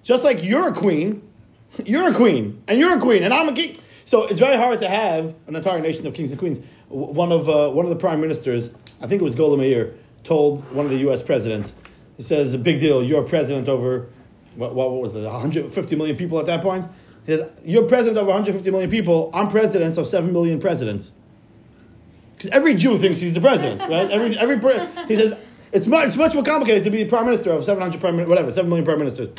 [0.02, 1.22] Just like you're a queen,
[1.84, 3.78] you're a queen, and you're a queen, and I'm a king.
[4.06, 6.58] So it's very hard to have an entire nation of kings and queens.
[6.88, 10.70] One of uh, one of the prime ministers, I think it was Golda Meir, told
[10.74, 11.22] one of the U.S.
[11.22, 11.70] presidents,
[12.20, 13.02] he says, "A big deal.
[13.02, 14.08] You're president over
[14.54, 16.84] what, what was it, 150 million people at that point."
[17.24, 19.30] He says, "You're president over 150 million people.
[19.32, 21.10] I'm president of seven million presidents."
[22.36, 24.10] Because every Jew thinks he's the president, right?
[24.10, 25.32] Every every pre- he says
[25.72, 28.68] it's much it's much more complicated to be prime minister of 700 prime whatever seven
[28.68, 29.30] million prime ministers.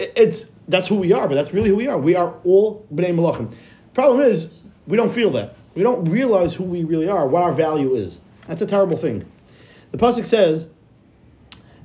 [0.00, 1.98] It- it's that's who we are, but that's really who we are.
[1.98, 3.54] We are all bnei malachim.
[3.94, 4.46] Problem is
[4.88, 5.54] we don't feel that.
[5.76, 8.18] We don't realize who we really are, what our value is.
[8.48, 9.24] That's a terrible thing.
[9.92, 10.66] The pasuk says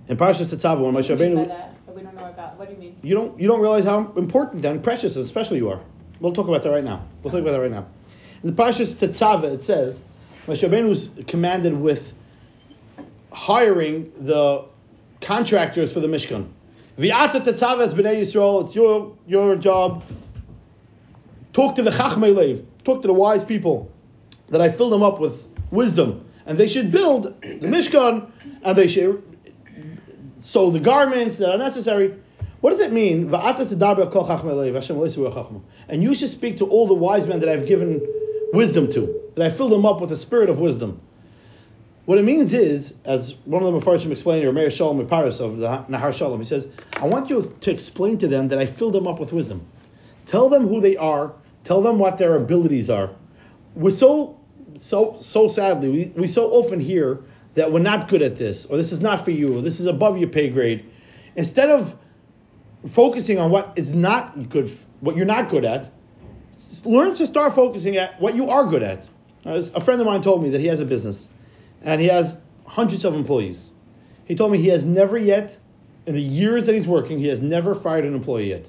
[0.09, 2.57] in Parshas Tetzaveh when Moshe What do you mean by Rabbeinu we don't know about.
[2.57, 2.95] What do you mean?
[3.01, 5.81] You don't you don't realize how important and precious and special you are.
[6.19, 7.05] We'll talk about that right now.
[7.23, 7.87] We'll talk about that right now.
[8.43, 9.95] In the Parshas Tetzaveh, it says,
[10.45, 12.01] Moshe Rabbeinu was commanded with
[13.31, 14.65] hiring the
[15.21, 16.49] contractors for the Mishkan.
[16.97, 18.65] V'ata Tetzaveh es b'nei Yisrael.
[18.65, 20.03] It's your your job.
[21.53, 22.65] Talk to the Chachmei.
[22.83, 23.91] Talk to the wise people
[24.49, 25.33] that I fill them up with
[25.69, 28.31] wisdom, and they should build the Mishkan,
[28.63, 29.23] and they should
[30.41, 32.15] sew the garments that are necessary.
[32.61, 33.33] What does it mean?
[35.87, 38.01] And you should speak to all the wise men that I've given
[38.51, 41.01] wisdom to, that I fill them up with a spirit of wisdom.
[42.05, 45.57] What it means is, as one of the Mepharshim explained, or Meir Shalom Paris of
[45.57, 48.95] the Nahar Shalom, he says, I want you to explain to them that I filled
[48.95, 49.65] them up with wisdom.
[50.25, 51.33] Tell them who they are,
[51.65, 53.11] tell them what their abilities are.
[53.75, 54.39] We're so,
[54.79, 57.19] so, so sadly, we, we so often hear
[57.55, 59.85] that we're not good at this, or this is not for you, or this is
[59.85, 60.85] above your pay grade.
[61.35, 61.93] Instead of
[62.95, 65.91] focusing on what is not good, what you're not good at,
[66.85, 69.03] learn to start focusing at what you are good at.
[69.45, 71.27] Uh, As a friend of mine told me that he has a business,
[71.81, 72.33] and he has
[72.65, 73.71] hundreds of employees.
[74.25, 75.57] He told me he has never yet,
[76.05, 78.65] in the years that he's working, he has never fired an employee yet.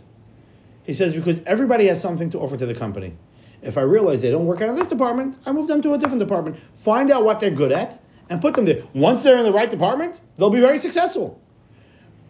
[0.84, 3.14] He says because everybody has something to offer to the company.
[3.62, 5.98] If I realize they don't work out in this department, I move them to a
[5.98, 6.56] different department.
[6.84, 8.84] Find out what they're good at and put them there.
[8.94, 11.40] Once they're in the right department, they'll be very successful.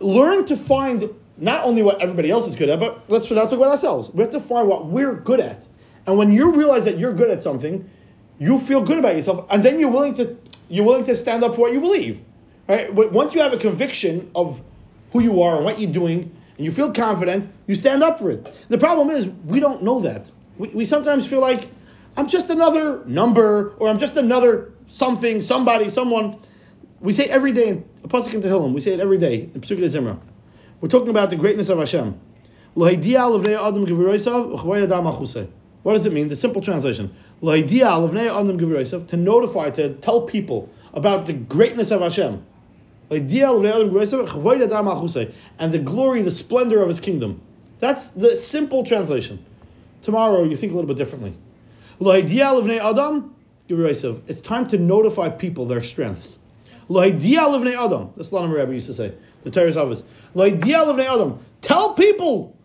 [0.01, 1.05] Learn to find
[1.37, 4.11] not only what everybody else is good at, but let's not talk about ourselves.
[4.15, 5.65] We have to find what we're good at.
[6.07, 7.89] And when you realize that you're good at something,
[8.39, 10.37] you feel good about yourself, and then you're willing to
[10.71, 12.21] you're willing to stand up for what you believe.
[12.69, 12.93] Right?
[12.93, 14.59] Once you have a conviction of
[15.13, 18.31] who you are and what you're doing, and you feel confident, you stand up for
[18.31, 18.49] it.
[18.71, 20.27] The problem is we don't know that.
[20.57, 21.69] We, we sometimes feel like
[22.17, 26.39] I'm just another number, or I'm just another something, somebody, someone.
[27.01, 28.75] We say every day in pasuk in Tehillim.
[28.75, 30.19] We say it every day in Pesukei Zimra.
[30.81, 32.21] We're talking about the greatness of Hashem.
[32.75, 32.91] What
[35.97, 36.29] does it mean?
[36.29, 37.11] The simple translation.
[37.43, 42.45] To notify, to tell people about the greatness of Hashem.
[43.11, 43.29] And
[45.73, 47.41] the glory, the splendor of His kingdom.
[47.81, 49.45] That's the simple translation.
[50.03, 51.35] Tomorrow you think a little bit differently.
[53.71, 56.37] It's time to notify people their strengths.
[56.91, 58.11] Adam.
[58.17, 59.15] That's Lanam Rebbe used to say.
[59.45, 60.03] The Torah's office.
[61.63, 62.57] Tell people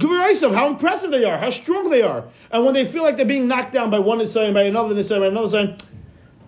[0.00, 2.24] how impressive they are, how strong they are.
[2.50, 5.20] And when they feel like they're being knocked down by one Nisayan, by another Nisayan,
[5.20, 5.80] by another Nisayan,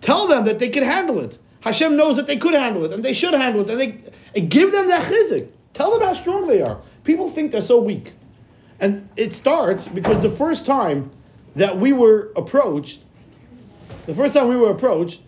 [0.01, 1.39] tell them that they can handle it.
[1.61, 4.01] Hashem knows that they could handle it, and they should handle it, and they
[4.37, 5.49] and give them that chizik.
[5.75, 6.81] Tell them how strong they are.
[7.05, 8.13] People think they're so weak.
[8.79, 11.11] And it starts because the first time
[11.57, 13.01] that we were approached,
[14.07, 15.21] the first time we were approached,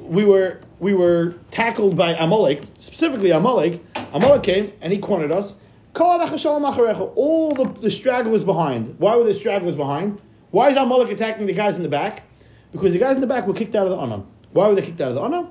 [0.00, 3.82] we were we were tackled by Amalek, specifically Amalek.
[4.12, 5.54] Amalek came and he cornered us.
[5.94, 8.98] All the, the stragglers behind.
[8.98, 10.20] Why were the stragglers behind?
[10.50, 12.24] Why is Amalek attacking the guys in the back?
[12.72, 14.26] Because the guys in the back were kicked out of the Anan.
[14.52, 15.48] Why were they kicked out of the Anan?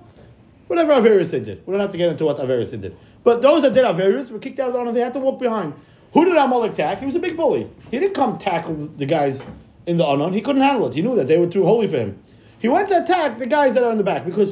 [0.68, 1.66] Whatever Averis they did.
[1.66, 2.96] We don't have to get into what Averis they did.
[3.24, 4.94] But those that did Averis were kicked out of the Anan.
[4.94, 5.74] They had to walk behind.
[6.14, 7.00] Who did Amalek attack?
[7.00, 7.70] He was a big bully.
[7.90, 9.42] He didn't come tackle the guys
[9.88, 10.34] in the Anan.
[10.34, 10.94] He couldn't handle it.
[10.94, 11.28] He knew that.
[11.28, 12.20] They were too holy for him.
[12.60, 14.50] He went to attack the guys that are in the back because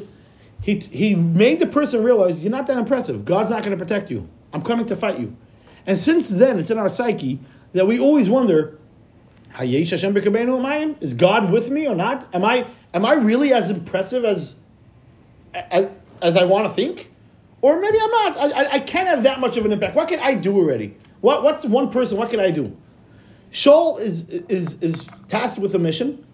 [0.62, 3.26] he, he made the person realize you're not that impressive.
[3.26, 4.28] God's not going to protect you.
[4.54, 5.36] I'm coming to fight you.
[5.86, 7.40] And since then, it's in our psyche
[7.74, 8.80] that we always wonder,
[9.60, 12.28] is God with me or not?
[12.34, 14.56] Am I am I really as impressive as
[15.54, 15.90] as,
[16.22, 17.10] as I want to think?
[17.62, 18.38] Or maybe I'm not.
[18.38, 19.96] I, I, can't have that much of an impact.
[19.96, 20.98] What can I do already?
[21.22, 22.18] What, what's one person?
[22.18, 22.76] What can I do?
[23.54, 26.26] Shaul is, is, is tasked with a mission,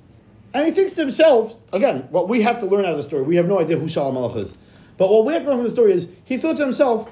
[0.53, 3.23] and he thinks to himself, again, what we have to learn out of the story,
[3.23, 4.53] we have no idea who Shaul Malach is.
[4.97, 7.07] But what we have to learn from the story is, he thought to himself,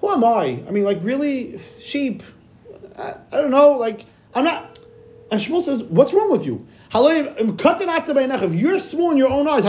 [0.00, 0.62] who am I?
[0.66, 1.60] I mean, like, really?
[1.84, 2.22] Sheep?
[2.98, 3.72] I, I don't know.
[3.72, 4.04] Like,
[4.34, 4.78] I'm not.
[5.30, 6.66] And Shmuel says, what's wrong with you?
[6.94, 9.64] If you're small in your own eyes,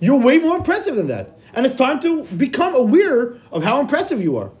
[0.00, 1.38] you're way more impressive than that.
[1.54, 4.52] And it's time to become aware of how impressive you are.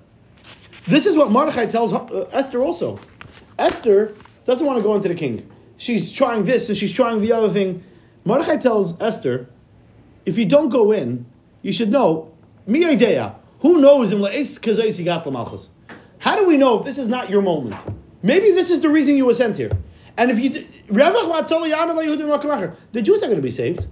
[0.88, 2.98] This is what Mordechai tells uh, Esther also.
[3.58, 4.16] Esther
[4.46, 5.48] doesn't want to go into the king.
[5.80, 7.82] She's trying this and she's trying the other thing.
[8.26, 9.48] Mordechai tells Esther,
[10.26, 11.24] if you don't go in,
[11.62, 12.30] you should know,
[12.66, 14.10] mi yodea, who knows
[16.18, 17.76] How do we know if this is not your moment?
[18.22, 19.70] Maybe this is the reason you were sent here.
[20.18, 20.66] And if you,
[22.92, 23.86] the Jews are going to be saved.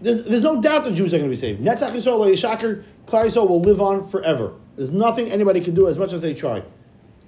[0.00, 1.60] There's, there's no doubt the Jews are going to be saved.
[1.60, 4.54] Netzach Yisrael, Yishakar, Klal Yisrael will live on forever.
[4.76, 6.64] There's nothing anybody can do as much as they try.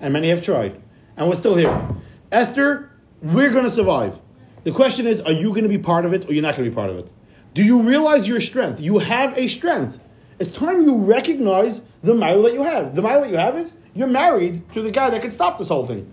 [0.01, 0.83] And many have tried.
[1.17, 1.95] And we're still here.
[2.33, 2.90] Esther,
[3.23, 4.19] we're going to survive.
[4.65, 6.65] The question is, are you going to be part of it or you're not going
[6.65, 7.11] to be part of it?
[7.55, 8.81] Do you realize your strength?
[8.81, 9.99] You have a strength.
[10.39, 12.95] It's time you recognize the mile that you have.
[12.95, 15.69] The mile that you have is you're married to the guy that can stop this
[15.69, 16.13] whole thing.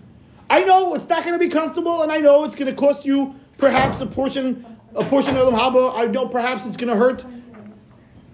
[0.50, 3.04] I know it's not going to be comfortable, and I know it's going to cost
[3.04, 5.94] you perhaps a portion, a portion of the haba.
[5.94, 7.24] I know perhaps it's going to hurt,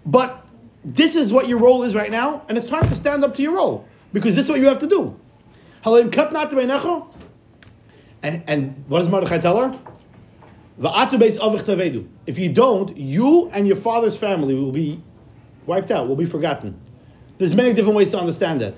[0.07, 0.45] but
[0.85, 3.43] this is what your role is right now, and it's time to stand up to
[3.43, 5.15] your role because this is what you have to do.
[5.83, 6.57] Halim kat not to
[8.25, 9.79] and, and what does Mordechai tell her?
[12.27, 15.05] If you don't, you and your father's family will be
[15.67, 16.81] wiped out, will be forgotten.
[17.39, 18.75] There's many different ways to understand that.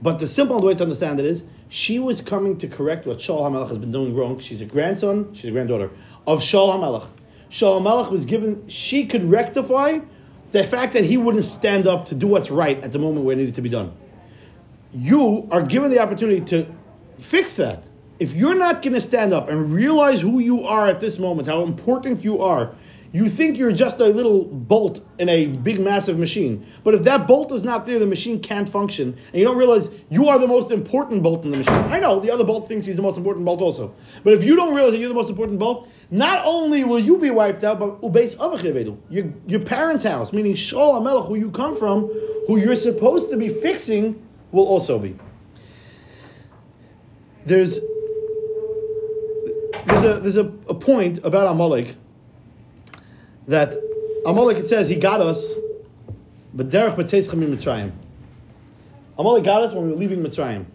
[0.00, 3.42] But the simple way to understand it is she was coming to correct what Shaul
[3.42, 4.40] HaMelech has been doing wrong.
[4.40, 5.90] She's a grandson, she's a granddaughter
[6.26, 7.06] of Shaul HaMelech.
[7.50, 9.98] Shaul HaMelech was given, she could rectify
[10.52, 13.34] the fact that he wouldn't stand up to do what's right at the moment where
[13.34, 13.92] it needed to be done.
[14.92, 16.74] You are given the opportunity to
[17.30, 17.84] fix that.
[18.20, 21.48] If you're not going to stand up and realize who you are at this moment,
[21.48, 22.74] how important you are,
[23.12, 26.64] you think you're just a little bolt in a big, massive machine.
[26.84, 29.18] But if that bolt is not there, the machine can't function.
[29.32, 31.74] And you don't realize you are the most important bolt in the machine.
[31.74, 33.94] I know the other bolt thinks he's the most important bolt also.
[34.22, 37.18] But if you don't realize that you're the most important bolt, not only will you
[37.18, 38.00] be wiped out, but
[39.10, 42.10] your, your parents' house, meaning Shaul HaMelech, who you come from,
[42.46, 45.18] who you're supposed to be fixing, will also be.
[47.46, 47.78] There's
[49.90, 51.96] there's a there's a, a point about Amalek
[53.48, 53.74] that
[54.26, 55.42] Amalek it says he got us,
[56.54, 57.92] but derech Mitzrayim.
[59.18, 60.66] Amalek got us when we were leaving Mitzrayim.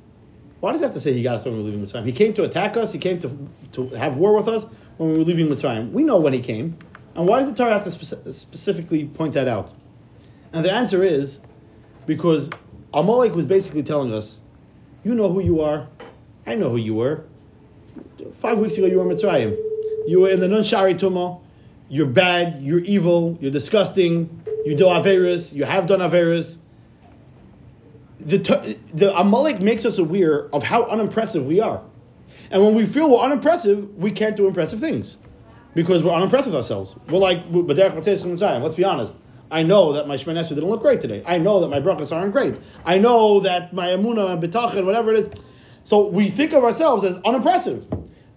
[0.59, 2.05] Why does he have to say he got us when we were leaving Mitzrayim?
[2.05, 2.91] He came to attack us.
[2.91, 4.65] He came to, to have war with us
[4.97, 5.91] when we were leaving Mitzrayim.
[5.91, 6.77] We know when he came.
[7.15, 9.71] And why does the Torah have to spe- specifically point that out?
[10.53, 11.39] And the answer is
[12.05, 12.49] because
[12.93, 14.37] Amalek was basically telling us,
[15.03, 15.87] you know who you are.
[16.45, 17.25] I know who you were.
[18.41, 19.55] Five weeks ago, you were Mitzrayim.
[20.07, 21.41] You were in the Nun Shari Tumah
[21.89, 26.57] you're bad, you're evil, you're disgusting, you do Averis, you have done Averis.
[28.19, 31.83] The, the Amalek makes us aware of how unimpressive we are.
[32.49, 35.17] And when we feel we're unimpressive, we can't do impressive things.
[35.75, 36.95] Because we're unimpressed with ourselves.
[37.09, 39.13] We're like, let's be honest.
[39.51, 41.21] I know that my Shemon didn't look great today.
[41.25, 42.55] I know that my brachas aren't great.
[42.83, 45.33] I know that my Amuna and B'tachin, whatever it is.
[45.83, 47.85] So we think of ourselves as unimpressive.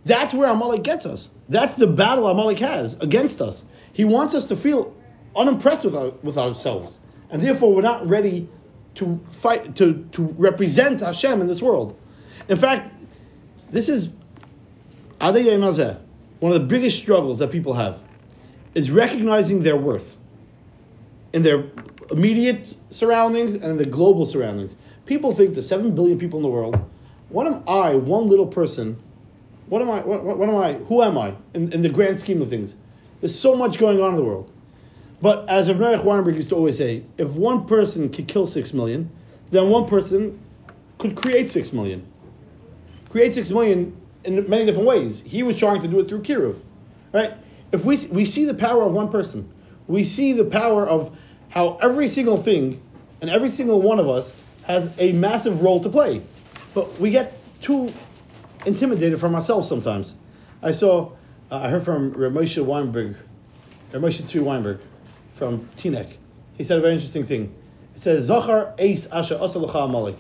[0.04, 1.28] That's where Amalek gets us.
[1.48, 3.62] That's the battle Amalek has against us.
[3.92, 4.94] He wants us to feel
[5.36, 6.98] unimpressed with, our, with ourselves.
[7.30, 8.48] And therefore, we're not ready
[8.96, 11.98] to fight, to, to represent Hashem in this world.
[12.48, 12.92] In fact,
[13.72, 14.08] this is
[15.20, 17.98] one of the biggest struggles that people have
[18.74, 20.06] is recognizing their worth
[21.32, 21.64] in their
[22.10, 24.72] immediate surroundings and in the global surroundings.
[25.06, 26.78] People think the 7 billion people in the world,
[27.28, 29.02] what am I, one little person,
[29.68, 30.00] what am I?
[30.00, 30.74] What, what am I?
[30.74, 32.74] Who am I in, in, the grand scheme of things?
[33.20, 34.50] There's so much going on in the world.
[35.20, 38.72] But as Rav Noach Weinberg used to always say, if one person could kill six
[38.72, 39.10] million,
[39.50, 40.40] then one person
[40.98, 42.06] could create six million.
[43.10, 45.22] Create six million in many different ways.
[45.24, 46.58] He was trying to do it through Kiruv,
[47.12, 47.32] right?
[47.72, 49.52] If we we see the power of one person,
[49.86, 51.16] we see the power of
[51.48, 52.80] how every single thing
[53.20, 56.22] and every single one of us has a massive role to play.
[56.74, 57.92] But we get too
[58.66, 60.12] intimidated from myself sometimes.
[60.62, 61.12] I saw,
[61.50, 63.16] uh, I heard from Ramosha Weinberg,
[63.92, 64.80] Ramosha Tzvi Weinberg
[65.38, 66.16] from Teaneck.
[66.56, 67.54] He said a very interesting thing.
[67.96, 70.16] It says, Zachor Ace Asha Asalacha Amalek.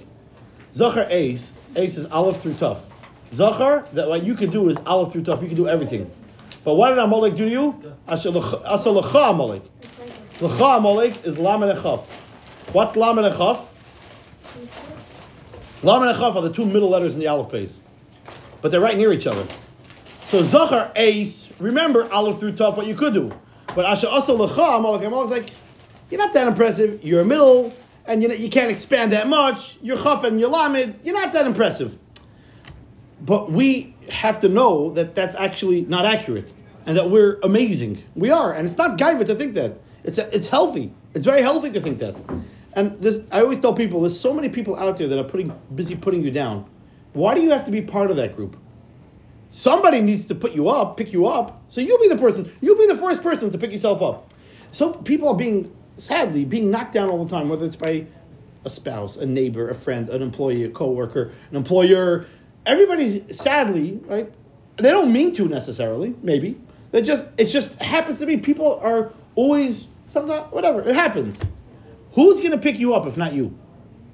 [0.74, 2.78] Zachor Ace, Ace is Aleph through Tough.
[3.32, 6.10] Zachor, that what you can do is Aleph through Tough, you can do everything.
[6.64, 7.74] But what did Amalek do to you?
[8.08, 9.62] Asalacha Amalek.
[10.40, 12.06] Lacha Amalek is Lamed Echaf.
[12.72, 13.66] What's Lamed Echaf?
[15.82, 17.70] Lamed Echaf are the two middle letters in the Aleph Beis
[18.62, 19.48] but they're right near each other.
[20.30, 23.32] So Zachor Ace, remember Aleph through Tov, what you could do.
[23.74, 25.54] But Asha Asa Lecha, Amalek Amalek like,
[26.10, 27.02] you're not that impressive.
[27.02, 27.72] You're a middle,
[28.06, 29.76] and you, you can't expand that much.
[29.80, 31.00] You're Chaf and you're Lamed.
[31.02, 31.96] You're not that impressive.
[33.20, 36.50] But we have to know that that's actually not accurate,
[36.86, 38.02] and that we're amazing.
[38.14, 39.78] We are, and it's not gaiva to think that.
[40.04, 40.92] It's a, it's healthy.
[41.14, 42.14] It's very healthy to think that.
[42.74, 45.52] And this, I always tell people, there's so many people out there that are putting
[45.74, 46.66] busy putting you down
[47.18, 48.56] why do you have to be part of that group?
[49.50, 51.62] Somebody needs to put you up, pick you up.
[51.70, 54.32] So you'll be the person, you'll be the first person to pick yourself up.
[54.72, 58.06] So people are being, sadly, being knocked down all the time, whether it's by
[58.64, 62.26] a spouse, a neighbor, a friend, an employee, a coworker, an employer.
[62.66, 64.30] Everybody's sadly, right?
[64.76, 66.60] They don't mean to necessarily, maybe.
[66.92, 71.36] They just it just happens to be people are always sometimes whatever, it happens.
[72.14, 73.56] Who's gonna pick you up if not you?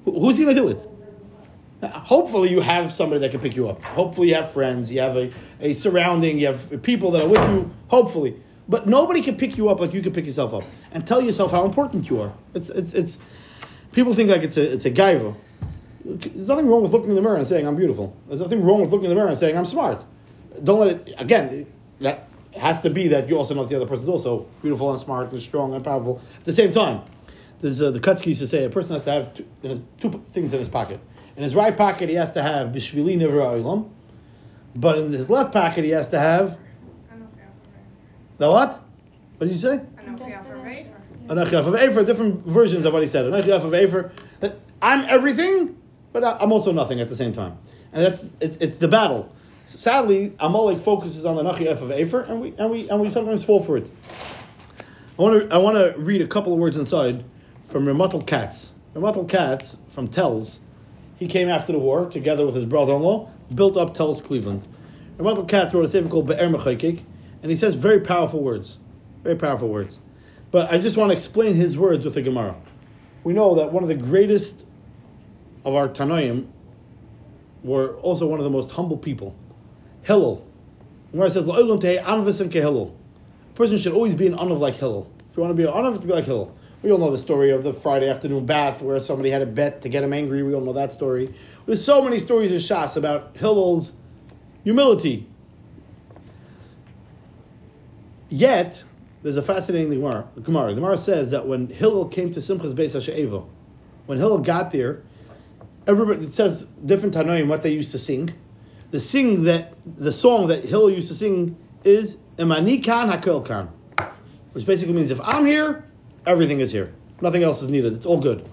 [0.05, 0.79] Who's gonna do it?
[1.93, 3.81] Hopefully you have somebody that can pick you up.
[3.83, 7.41] Hopefully you have friends, you have a, a surrounding, you have people that are with
[7.51, 8.37] you, hopefully.
[8.69, 10.63] But nobody can pick you up like you can pick yourself up
[10.93, 12.35] and tell yourself how important you are.
[12.55, 13.19] It's it's it's.
[13.93, 15.37] People think like it's a it's a gaiva.
[16.05, 18.17] There's nothing wrong with looking in the mirror and saying I'm beautiful.
[18.29, 20.05] There's nothing wrong with looking in the mirror and saying I'm smart.
[20.63, 21.67] Don't let it again.
[22.01, 24.93] That has to be that you also know that the other person is also beautiful
[24.93, 27.03] and smart and strong and powerful at the same time.
[27.61, 30.53] There's uh, the Kotzker used to say a person has to have two, two things
[30.53, 31.01] in his pocket.
[31.37, 33.91] In his right pocket, he has to have bishvili olam,
[34.77, 36.57] but in his left pocket, he has to have
[37.11, 38.81] I know if you the what?
[39.39, 39.81] What did you say?
[39.99, 40.87] I know if you have a rate.
[41.27, 43.25] Anachiyaf of Afer, different versions of what he said.
[43.27, 44.13] Of Afer,
[44.83, 45.77] I'm everything,
[46.13, 47.57] but I'm also nothing at the same time.
[47.93, 49.33] And that's it's, it's the battle.
[49.77, 53.65] Sadly, Amalek focuses on the of Afer, and we and we and we sometimes fall
[53.65, 53.87] for it.
[55.19, 57.25] I want to I want to read a couple of words inside
[57.73, 58.67] from Ramatal Katz.
[58.95, 60.59] Ramatal Katz from Telz.
[61.25, 64.69] He came after the war together with his brother-in-law, built up Telz Cleveland.
[65.17, 67.03] Ramatal Katz wrote a statement called Be'er Mechokek,
[67.43, 68.77] and he says very powerful words,
[69.23, 69.99] very powerful words.
[70.51, 72.57] But I just want to explain his words with the Gemara.
[73.25, 74.53] We know that one of the greatest
[75.65, 76.49] of our Tanoim
[77.63, 79.35] were also one of the most humble people.
[80.03, 80.45] Hillel.
[81.13, 82.93] Gemara says, "La'olam tehei anvasim kehillel."
[83.51, 85.07] A person should always be an anav like Hillel.
[85.31, 86.55] If you want to be an anav, to be like Hillel.
[86.85, 89.81] We all know the story of the Friday afternoon bath where somebody had a bet
[89.83, 90.43] to get him angry.
[90.43, 91.35] We all know that story.
[91.65, 93.91] There's so many stories in Shas about Hillel's
[94.65, 95.27] humility.
[98.29, 98.83] Yet,
[99.23, 100.29] there's a fascinating Gemara.
[100.43, 100.75] Gemara.
[100.75, 103.47] Gemara says that when Hillel came to Simchas Beis Hasha'eva,
[104.05, 105.05] when Hillel got there,
[105.87, 108.35] everybody it says different Tanoim what they used to sing.
[108.91, 113.71] The sing that the song that Hillel used to sing is Imani Kan Hakel Kan,
[114.53, 115.83] which basically means if I'm here,
[116.27, 116.93] everything is here.
[117.21, 117.95] Nothing else is needed.
[117.95, 118.49] It's all good.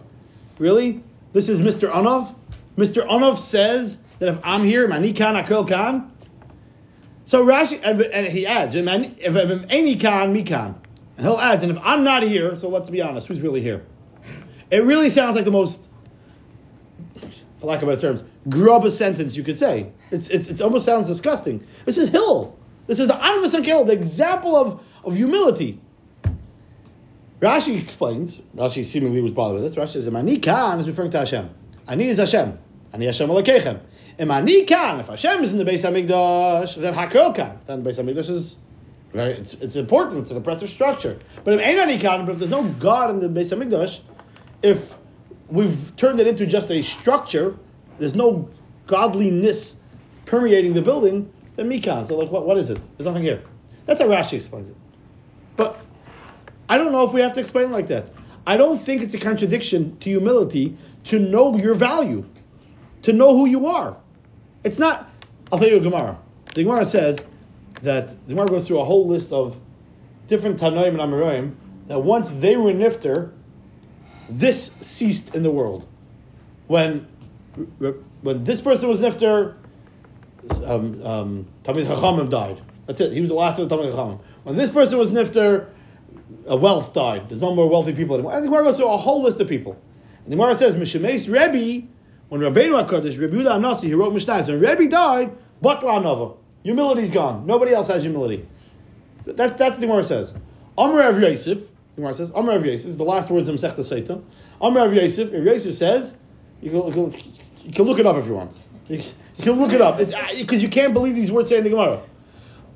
[0.59, 1.03] Really?
[1.33, 1.91] This is Mr.
[1.91, 2.35] Anov.
[2.77, 3.07] Mr.
[3.07, 6.11] Anov says that if I'm here, Imani Kan Hakel Kan.
[7.25, 8.85] So Rashi and, and he adds, if
[9.35, 10.75] I'm any kan, mi kan.
[11.15, 13.85] And he'll add, and if I'm not here, so let's be honest, who's really here?
[14.69, 15.79] It really sounds like the most,
[17.59, 19.93] for lack of better terms, grubber sentence you could say.
[20.11, 21.65] It's, it's, it almost sounds disgusting.
[21.85, 22.57] This is Hill.
[22.87, 25.79] This is the Anvas and Hill, the example of, of humility.
[27.41, 29.83] Rashi explains, Rashi seemingly was bothered with this.
[29.83, 31.49] Rashi says, Ani kan is referring to Hashem.
[31.87, 32.57] Ani is Hashem.
[32.93, 33.79] Ani Hashem Alekechem.
[34.19, 37.59] Imani kan, if Hashem is in the Beis Hamikdash, then Hakel kan.
[37.65, 38.55] Then Beis Hamikdash is
[39.13, 41.19] very, it's, it's important, it's an oppressive structure.
[41.43, 43.99] But if Einani kan, but if there's no God in the Beis Hamikdash,
[44.61, 44.77] if
[45.49, 47.57] we've turned it into just a structure,
[47.99, 48.47] there's no
[48.87, 49.75] godliness
[50.25, 52.07] permeating the building, then Mikan.
[52.07, 52.77] So like, what, what is it?
[52.97, 53.43] There's nothing here.
[53.87, 54.75] That's how Rashi explains it.
[55.57, 55.79] But
[56.71, 58.05] I don't know if we have to explain like that.
[58.47, 60.77] I don't think it's a contradiction to humility
[61.09, 62.23] to know your value,
[63.03, 63.97] to know who you are.
[64.63, 65.09] It's not.
[65.51, 66.17] I'll tell you a Gemara.
[66.55, 67.17] The Gemara says
[67.83, 69.57] that the Gemara goes through a whole list of
[70.29, 71.55] different Tanoim and Amoraim
[71.89, 73.33] that once they were nifter,
[74.29, 75.85] this ceased in the world.
[76.67, 77.05] When
[78.21, 79.57] when this person was nifter,
[80.49, 82.61] um, um, Talmid Chachamim died.
[82.87, 83.11] That's it.
[83.11, 84.21] He was the last of the Talmid Chachamim.
[84.43, 85.67] When this person was nifter,
[86.47, 87.29] a wealth died.
[87.29, 88.33] There's no more wealthy people anymore.
[88.33, 89.73] And the Gemara goes through a whole list of people.
[90.23, 91.87] And the Gemara says, Mishemes Rebbe,
[92.29, 95.31] when Rabbeinu HaKadosh, Rebbe Yehuda HaNasi, he wrote Mishnah, when Rebbe died,
[95.63, 96.35] Batla Nova.
[96.63, 97.45] Humility's gone.
[97.45, 98.47] Nobody else has humility.
[99.25, 100.31] That's, that's the Gemara says.
[100.77, 104.23] Amr Rav Yosef, the Gemara says, Amr Rav Yosef, the last words of Masechta Seitam.
[104.59, 106.13] Amr Rav Yosef, Rav Yosef says,
[106.61, 108.55] you can, you, can, you can look it up if you want.
[108.87, 109.97] You, you can look it up.
[109.97, 112.03] Because uh, you can't believe these words say in the Gemara.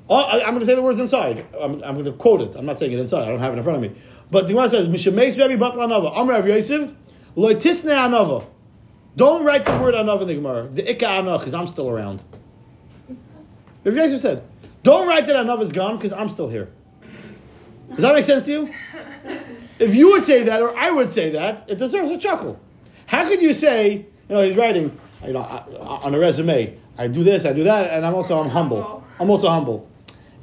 [0.08, 1.46] Oh, I, am going to say the words inside.
[1.60, 2.54] I'm, I'm going to quote it.
[2.56, 3.24] I'm not saying it inside.
[3.24, 4.00] I don't have it in front of me.
[4.30, 6.08] But the Gemara says, Mishemes Rebbe Batla Nova.
[6.08, 6.90] Amr Rav Yosef,
[7.36, 8.46] Loitisne Anova.
[9.16, 10.68] Don't write the word Anova in the Gemara.
[10.72, 12.22] The Ika Anov, because I'm still around.
[13.84, 14.44] Rav Yosef said,
[14.84, 16.68] don't write that Anov is gone, because I'm still here.
[17.90, 18.74] Does that make sense to you?
[19.78, 22.58] If you would say that, or I would say that, it deserves a chuckle.
[23.04, 27.22] How could you say, you know, he's writing, you know, on a resume, I do
[27.22, 29.04] this, I do that, and I'm also I'm humble.
[29.20, 29.86] I'm also humble.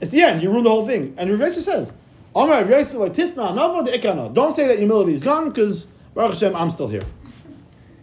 [0.04, 0.43] It's the end.
[0.43, 1.16] You ruin the whole thing.
[1.18, 1.89] And Rav says,
[2.36, 4.34] Amar Rav Yosef like Tisna Anava the Ikana.
[4.34, 7.06] Don't say that humility is gone because Baruch Hashem, I'm still here.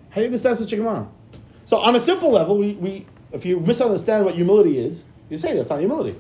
[0.09, 1.07] How do you understand such a Gemara?
[1.67, 5.55] So on a simple level, we, we if you misunderstand what humility is, you say
[5.55, 6.19] that's not humility.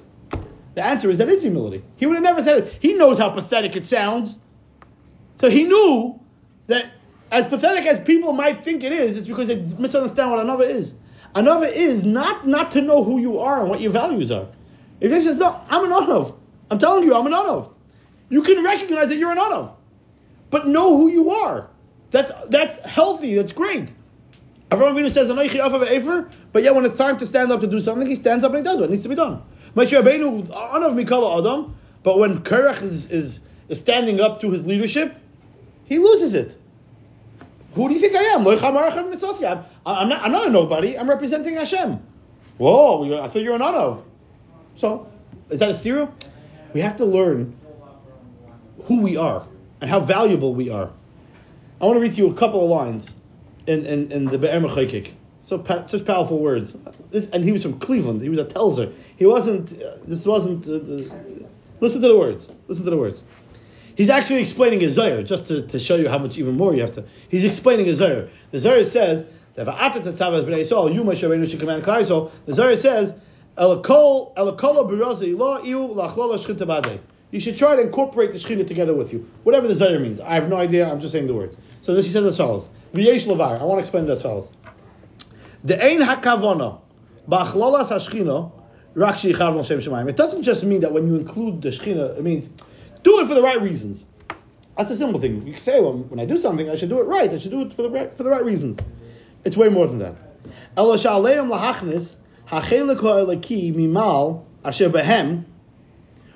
[0.74, 1.82] The answer is that is humility.
[1.96, 2.74] He would have never said it.
[2.80, 4.36] He knows how pathetic it sounds.
[5.40, 6.20] So he knew
[6.66, 6.92] that
[7.32, 10.92] as pathetic as people might think it is, it's because they misunderstand what another is.
[11.34, 14.46] Another is not not to know who you are and what your values are.
[15.00, 16.34] If it's just no, I'm an Anov.
[16.70, 17.72] I'm telling you, I'm an Anov.
[18.28, 19.72] You can recognize that you're an Anov.
[20.50, 21.68] But know who you are.
[22.10, 23.88] That's that's healthy, that's great.
[24.70, 27.66] Avraham Avinu says, "Anoichi Afav Efer," but yet when it's time to stand up to
[27.66, 29.42] do something, he stands up and he does what needs to be done.
[29.74, 29.88] But
[32.18, 35.16] when Korach is, is, is standing up to his leadership,
[35.84, 36.56] he loses it.
[37.74, 38.46] Who do you think I am?
[38.46, 40.98] I'm not, I'm not a nobody.
[40.98, 42.00] I'm representing Hashem.
[42.58, 44.02] Whoa, I thought you were an Anov.
[44.80, 45.06] So,
[45.50, 46.10] is that a stirah?
[46.72, 47.56] We have to learn
[48.84, 49.46] who we are
[49.80, 50.90] and how valuable we are.
[51.80, 53.06] I want to read to you a couple of lines
[53.66, 55.12] in, in, in the Be'er Mechokek.
[55.46, 56.72] So such powerful words.
[57.10, 58.22] This, and he was from Cleveland.
[58.22, 58.94] He was a Telzer.
[59.16, 59.70] He wasn't.
[59.72, 60.64] Uh, this wasn't.
[60.64, 61.12] Uh,
[61.80, 62.46] listen to the words.
[62.68, 63.20] Listen to the words.
[63.96, 66.82] He's actually explaining his Zohar, just to, to show you how much even more you
[66.82, 67.04] have to.
[67.28, 68.28] He's explaining his Zohar.
[68.52, 69.26] The Zohar says
[69.56, 69.66] that.
[72.46, 73.12] The Zohar says
[73.58, 73.82] You
[77.40, 79.28] should try to incorporate the shechina together with you.
[79.44, 80.20] Whatever the Zohar means.
[80.20, 80.90] I have no idea.
[80.90, 81.54] I'm just saying the words.
[81.82, 82.68] So this he says as follows.
[82.94, 84.48] I want to explain it as follows.
[85.64, 86.80] The ein hakavona
[87.28, 88.52] ba'achlolas hashchina
[88.94, 90.08] rak shemayim.
[90.08, 92.48] It doesn't just mean that when you include the shechina, it means
[93.02, 94.04] do it for the right reasons.
[94.76, 95.46] That's a simple thing.
[95.46, 97.30] You can say, well, when I do something, I should do it right.
[97.30, 98.78] I should do it for the right, for the right reasons.
[99.44, 100.14] It's way more than that.
[100.76, 102.08] Elo sha'aleim lahachnis
[102.50, 103.00] hachelik
[103.74, 105.44] mimal asher behem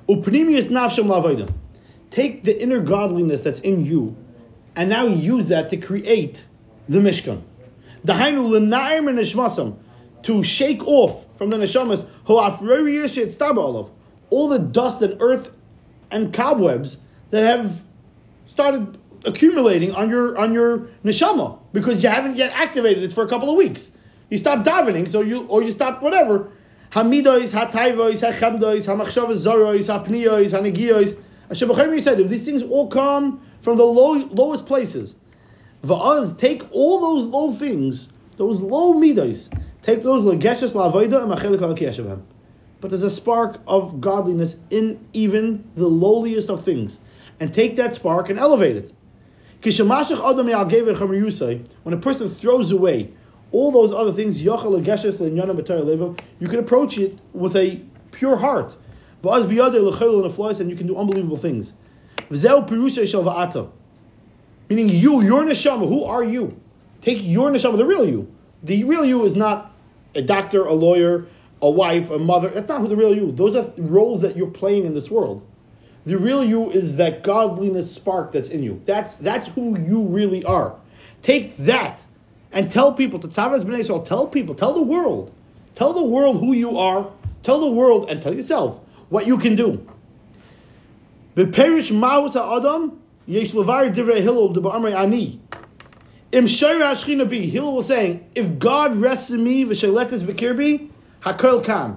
[0.09, 1.53] upnimius.
[2.11, 4.17] Take the inner godliness that's in you,
[4.77, 6.41] and now use that to create
[6.89, 7.43] the mishkan.
[8.07, 9.77] Dahainu l'na'im
[10.23, 12.07] to shake off from the neshamas
[14.31, 15.49] all the dust and earth
[16.11, 16.97] and cobwebs
[17.31, 17.73] that have
[18.47, 23.29] started accumulating on your on your neshama because you haven't yet activated it for a
[23.29, 23.91] couple of weeks.
[24.35, 26.51] You stop davening, so you or you stop whatever.
[26.91, 31.17] Hamidois, hatayvois, hachemdois, hamachshavas zorois, hapniois, hanegiois.
[31.51, 35.15] Hashem said, if these things all come from the low, lowest places,
[35.85, 39.47] va'az, take all those low things, those low midos,
[39.85, 42.21] take those legeshes la'avoida and machelik al
[42.81, 46.99] But there's a spark of godliness in even the lowliest of things,
[47.39, 48.93] and take that spark and elevate it.
[51.85, 53.13] When a person throws away
[53.53, 54.51] all those other things, you
[56.49, 57.83] can approach it with a
[58.13, 58.75] pure heart.
[59.23, 61.73] And you can do unbelievable things.
[62.31, 66.59] Meaning you, your neshama, who are you?
[67.03, 68.29] Take your neshama, the real you.
[68.63, 69.73] The real you is not
[70.15, 71.27] a doctor, a lawyer,
[71.61, 72.51] a wife, a mother.
[72.53, 73.33] That's not who the real you.
[73.33, 75.43] Those are roles that you're playing in this world.
[76.07, 78.83] The real you is that godliness spark that's in you.
[78.87, 80.79] That's that's who you really are.
[81.23, 82.01] Take that
[82.55, 85.35] and tell people, Tzavas B'nai Yisrael, tell people, tell the world,
[85.75, 87.11] tell the world who you are,
[87.43, 88.79] tell the world and tell yourself
[89.09, 89.85] what you can do.
[91.37, 95.41] B'perish ma'us ha'adam, yesh levar divrei Hillel d'ba'amrei ani.
[96.31, 100.91] Im shayra hashchina bi, Hillel was saying, if God rests in me, v'shaletes v'kirbi,
[101.25, 101.97] hakol kan,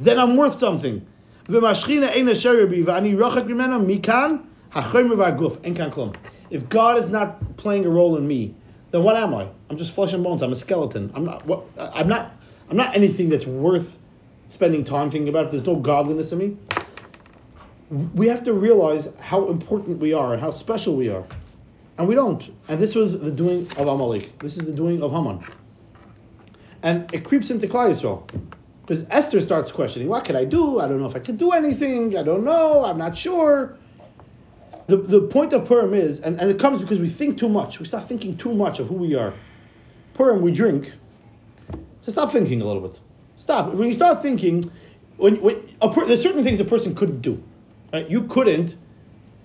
[0.00, 1.06] then I'm worth something.
[1.48, 6.16] V'mashchina ein hashayra bi, v'ani rachak mimena, mikan, ha'chomer v'aguf, en kan klum.
[6.48, 8.54] If God is not playing a role in me,
[8.92, 9.48] then what am I?
[9.70, 10.42] I'm just flesh and bones.
[10.42, 11.10] I'm a skeleton.
[11.14, 11.46] I'm not.
[11.46, 12.34] What, I'm not.
[12.70, 13.86] I'm not anything that's worth
[14.50, 15.46] spending time thinking about.
[15.46, 16.56] If there's no godliness in me,
[18.14, 21.26] we have to realize how important we are and how special we are,
[21.98, 22.42] and we don't.
[22.68, 24.38] And this was the doing of Amalek.
[24.40, 25.44] This is the doing of Haman,
[26.82, 28.28] and it creeps into Klal Yisrael.
[28.86, 30.80] Because Esther starts questioning, what can I do?
[30.80, 32.18] I don't know if I can do anything.
[32.18, 32.84] I don't know.
[32.84, 33.78] I'm not sure
[34.88, 37.78] the, the point of Purim is, and, and it comes because we think too much.
[37.78, 39.34] We start thinking too much of who we are.
[40.14, 40.92] Purim, we drink.
[42.04, 42.98] So stop thinking a little bit.
[43.36, 43.74] Stop.
[43.74, 44.70] When you start thinking,
[45.16, 47.42] when, when per, there's certain things a person couldn't do.
[47.92, 48.08] Right?
[48.08, 48.76] You couldn't.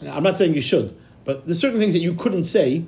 [0.01, 2.85] I'm not saying you should, but there's certain things that you couldn't say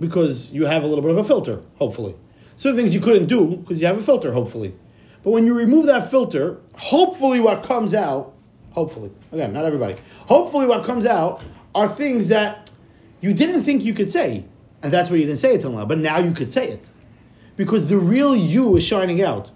[0.00, 1.60] because you have a little bit of a filter.
[1.78, 2.14] Hopefully,
[2.58, 4.32] certain things you couldn't do because you have a filter.
[4.32, 4.74] Hopefully,
[5.24, 8.34] but when you remove that filter, hopefully what comes out
[8.78, 9.10] Hopefully.
[9.32, 9.96] Again, not everybody.
[10.26, 11.42] Hopefully, what comes out
[11.74, 12.70] are things that
[13.20, 14.44] you didn't think you could say.
[14.84, 15.84] And that's why you didn't say it till now.
[15.84, 16.84] But now you could say it.
[17.56, 19.50] Because the real you is shining out.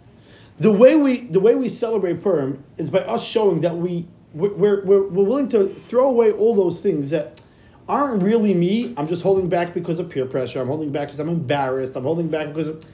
[0.59, 4.85] The way we, the way we celebrate Purim is by us showing that we, we're,
[4.85, 7.41] we're, we're willing to throw away all those things that
[7.89, 8.93] aren't really me.
[8.97, 10.61] I'm just holding back because of peer pressure.
[10.61, 11.93] I'm holding back because I'm embarrassed.
[11.95, 12.85] I'm holding back because of.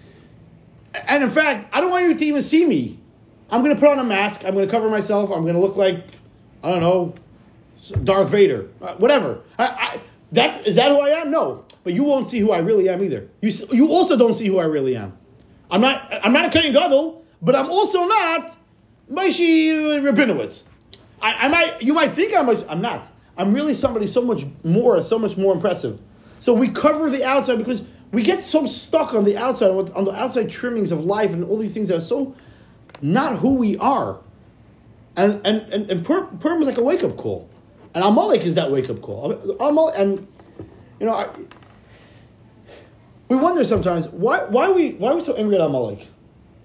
[0.93, 3.01] And in fact, I don't want you to even see me.
[3.51, 4.43] I'm going to put on a mask.
[4.45, 5.31] I'm going to cover myself.
[5.31, 6.05] I'm going to look like
[6.63, 7.15] I don't know,
[8.05, 9.41] Darth Vader, uh, whatever.
[9.59, 10.03] I, I,
[10.33, 11.31] that's is that who I am?
[11.31, 13.29] No, but you won't see who I really am either.
[13.41, 15.17] You you also don't see who I really am.
[15.71, 18.57] I'm not I'm not a Kohen Gadol, but I'm also not
[19.11, 19.71] Maishi
[20.03, 20.63] Rabinowitz.
[21.23, 23.11] I, I might you might think I'm a, I'm not.
[23.37, 26.01] I'm really somebody so much more, so much more impressive.
[26.41, 27.83] So we cover the outside because
[28.13, 31.59] we get so stuck on the outside, on the outside trimmings of life and all
[31.59, 32.35] these things that are so
[33.01, 34.21] not who we are.
[35.19, 37.51] And and and, and Purim, Purim is like a wake up call,
[37.93, 39.33] and Amalek is that wake up call.
[39.59, 40.29] Amalek, and
[41.01, 41.29] you know, I,
[43.29, 46.07] we wonder sometimes why why we why are we so angry at Amalek?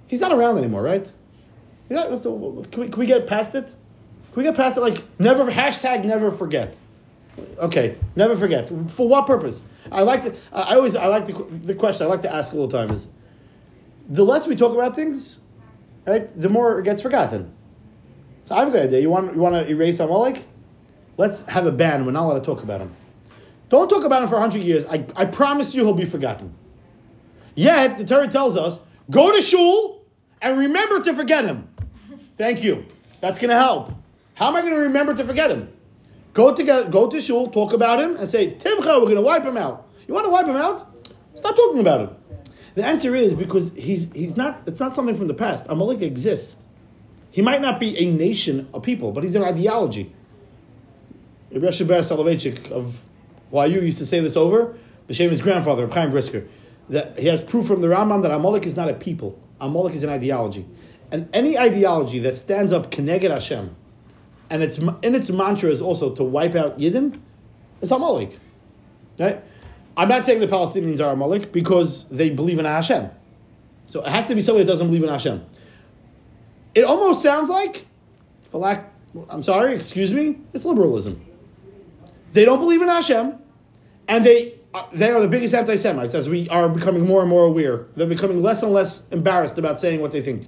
[0.05, 1.09] He's not around anymore, right?
[1.89, 3.65] Not, so, can, we, can we get past it?
[3.65, 4.81] Can we get past it?
[4.81, 6.75] Like never hashtag never forget.
[7.57, 8.69] Okay, never forget.
[8.95, 9.59] For what purpose?
[9.91, 10.37] I like to.
[10.51, 10.95] I always.
[10.95, 12.03] I like the, the question.
[12.03, 13.07] I like to ask all the time is,
[14.09, 15.39] the less we talk about things,
[16.05, 17.51] right, the more it gets forgotten.
[18.45, 18.99] So I have a good idea.
[18.99, 20.43] You want you want to erase Amalek?
[21.17, 22.05] Let's have a ban.
[22.05, 22.95] We're not allowed to talk about him.
[23.69, 24.85] Don't talk about him for hundred years.
[24.89, 26.53] I, I promise you, he'll be forgotten.
[27.55, 28.79] Yet the Torah tells us,
[29.09, 30.03] go to shul
[30.41, 31.67] and remember to forget him.
[32.37, 32.85] Thank you.
[33.21, 33.91] That's going to help.
[34.33, 35.69] How am I going to remember to forget him?
[36.33, 39.43] Go together, go to shul, talk about him, and say, Timcha, we're going to wipe
[39.43, 39.87] him out.
[40.07, 41.07] You want to wipe him out?
[41.35, 42.15] Stop talking about him.
[42.75, 44.61] The answer is because he's he's not.
[44.65, 45.65] It's not something from the past.
[45.69, 46.55] Amalek exists.
[47.33, 50.13] He might not be a nation of people, but he's an ideology.
[51.51, 52.93] Rabbi Ber Soloveitchik of
[53.51, 54.77] YU used to say this over.
[55.09, 56.47] B'Shem his grandfather, Chaim Brisker,
[56.89, 59.37] that he has proof from the Rambam that Amalek is not a people.
[59.59, 60.65] Amalek is an ideology,
[61.11, 63.75] and any ideology that stands up Keneged Hashem
[64.51, 67.19] and its in its mantra is also to wipe out Yidden,
[67.81, 68.37] it's Amalek.
[69.19, 69.43] Right?
[69.97, 73.09] I'm not saying the Palestinians are Amalek because they believe in Hashem.
[73.87, 75.43] So it has to be somebody that doesn't believe in Hashem.
[76.75, 77.85] It almost sounds like,
[78.51, 78.91] for lack,
[79.29, 81.23] I'm sorry, excuse me, it's liberalism.
[82.33, 83.35] They don't believe in Hashem,
[84.07, 87.45] and they uh, they are the biggest anti-Semites as we are becoming more and more
[87.45, 87.85] aware.
[87.95, 90.47] They're becoming less and less embarrassed about saying what they think.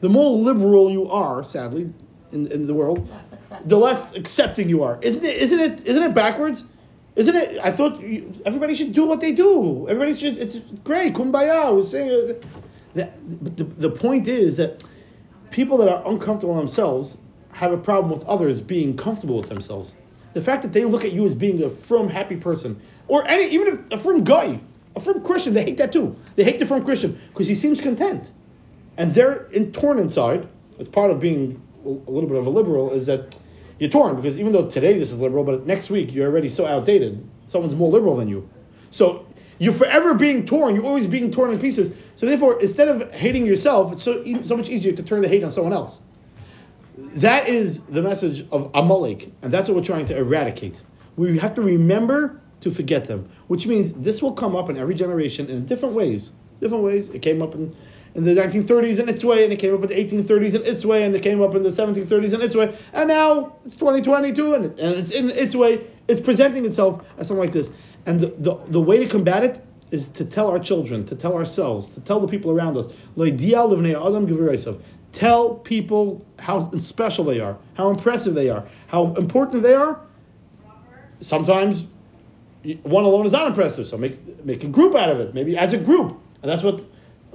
[0.00, 1.92] The more liberal you are, sadly,
[2.32, 3.06] in, in the world,
[3.66, 4.98] the less accepting you are.
[5.02, 5.36] Isn't it?
[5.42, 5.86] Isn't it?
[5.86, 6.64] Isn't it backwards?
[7.16, 7.58] Isn't it?
[7.62, 9.86] I thought you, everybody should do what they do.
[9.88, 10.38] Everybody should.
[10.38, 11.14] It's great.
[11.14, 11.74] Kumbaya.
[11.74, 12.40] We're saying.
[12.94, 13.18] That,
[13.56, 14.82] the, the point is that
[15.50, 17.16] people that are uncomfortable themselves
[17.52, 19.92] have a problem with others being comfortable with themselves.
[20.34, 23.52] The fact that they look at you as being a firm, happy person, or any,
[23.52, 24.60] even a, a firm guy,
[24.94, 26.14] a firm Christian, they hate that too.
[26.36, 28.24] They hate the firm Christian because he seems content,
[28.96, 30.48] and they're in, torn inside.
[30.78, 33.34] It's part of being a little bit of a liberal is that
[33.78, 36.66] you're torn because even though today this is liberal, but next week you're already so
[36.66, 37.26] outdated.
[37.48, 38.48] Someone's more liberal than you.
[38.90, 39.26] So
[39.58, 40.74] you're forever being torn.
[40.74, 41.92] You're always being torn in pieces.
[42.16, 45.44] So therefore, instead of hating yourself, it's so, so much easier to turn the hate
[45.44, 45.98] on someone else.
[47.16, 50.74] That is the message of Amalek, and that's what we're trying to eradicate.
[51.16, 54.94] We have to remember to forget them, which means this will come up in every
[54.94, 56.30] generation in different ways.
[56.60, 57.08] Different ways.
[57.10, 57.74] It came up in
[58.14, 60.84] in the 1930s in its way, and it came up in the 1830s in its
[60.84, 64.54] way, and it came up in the 1730s in its way, and now it's 2022
[64.54, 65.86] and, and it's in its way.
[66.08, 67.68] It's presenting itself as something like this.
[68.08, 71.34] And the, the, the way to combat it is to tell our children, to tell
[71.34, 72.86] ourselves, to tell the people around us,
[75.12, 80.00] tell people how special they are, how impressive they are, how important they are.
[81.20, 81.84] Sometimes
[82.82, 85.74] one alone is not impressive, so make, make a group out of it, maybe as
[85.74, 86.16] a group.
[86.40, 86.80] And that's what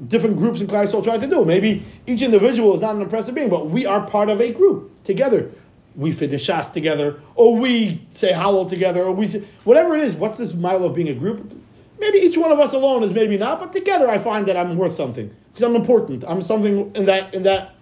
[0.08, 1.46] different groups in Klal Yisrael try to do.
[1.46, 4.92] Maybe each individual is not an impressive being, but we are part of a group
[5.04, 5.52] together.
[5.96, 10.16] We finish Shas together, or we say Hallel together, or we say, whatever it is.
[10.16, 11.54] What's this mile of being a group?
[12.00, 14.76] Maybe each one of us alone is maybe not, but together I find that I'm
[14.76, 16.24] worth something because I'm important.
[16.28, 17.76] I'm something in that in that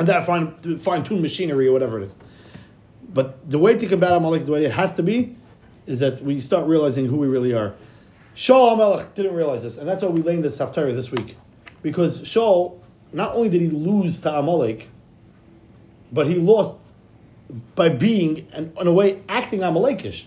[0.00, 2.14] in that fine fine tuned machinery or whatever it is.
[3.12, 5.36] But the way to combat Amalek, the way it has to be,
[5.86, 7.74] is that we start realizing who we really are.
[8.36, 11.36] Shaul HaMelech didn't realize this, and that's why we laid this Haftarah this week.
[11.82, 12.78] Because Shaul,
[13.12, 14.88] not only did he lose to Amalek,
[16.12, 16.78] but he lost
[17.74, 20.26] by being, and in a way, acting Amalekish.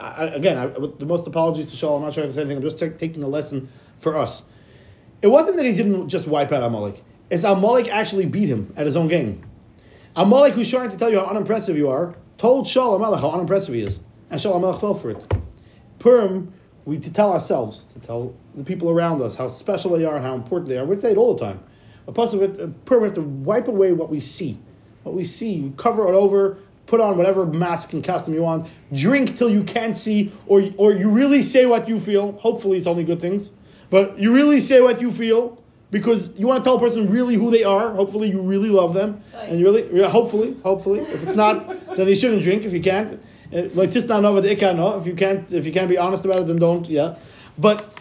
[0.00, 1.96] I, again, I, the most apologies to Shaul.
[1.96, 2.58] I'm not trying to say anything.
[2.58, 3.68] I'm just t- taking a lesson
[4.02, 4.42] for us.
[5.22, 7.02] It wasn't that he didn't just wipe out Amalek.
[7.30, 9.46] It's Amalek actually beat him at his own game.
[10.16, 13.74] Amalek, who's trying to tell you how unimpressive you are, told Shaul HaMelech how unimpressive
[13.74, 13.98] he is.
[14.30, 15.34] And Shaul HaMelech fell for it.
[15.98, 16.52] Purim
[16.84, 20.24] we to tell ourselves, to tell the people around us how special they are and
[20.24, 20.84] how important they are.
[20.84, 21.60] We say it all the time.
[22.06, 24.58] A plus of it, we have to wipe away what we see.
[25.04, 28.68] What we see, You cover it over, put on whatever mask and costume you want,
[28.94, 32.32] drink till you can't see, or, or you really say what you feel.
[32.32, 33.50] Hopefully, it's only good things.
[33.90, 37.36] But you really say what you feel because you want to tell a person really
[37.36, 37.94] who they are.
[37.94, 39.22] Hopefully, you really love them.
[39.34, 41.00] And you really, hopefully, hopefully.
[41.00, 43.20] If it's not, then you shouldn't drink if you can't.
[43.54, 45.00] Uh, like nova the ikano.
[45.00, 46.88] If you can't, if you can't be honest about it, then don't.
[46.88, 47.16] Yeah,
[47.58, 47.94] but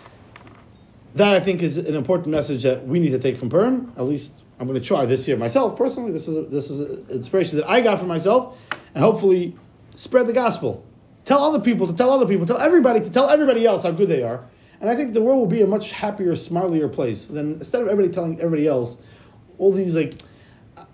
[1.15, 3.93] that I think is an important message that we need to take from Purim.
[3.97, 6.11] At least I'm going to try this year myself personally.
[6.11, 8.57] This is a, this is inspiration that I got for myself,
[8.93, 9.55] and hopefully
[9.95, 10.85] spread the gospel.
[11.25, 14.09] Tell other people to tell other people, tell everybody to tell everybody else how good
[14.09, 14.45] they are.
[14.81, 17.87] And I think the world will be a much happier, smilier place than instead of
[17.87, 18.97] everybody telling everybody else
[19.57, 20.21] all these like
[20.75, 20.85] uh,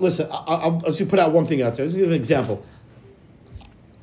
[0.00, 1.86] listen, I, I'll, just put out one thing out there.
[1.86, 2.62] Let's give an example.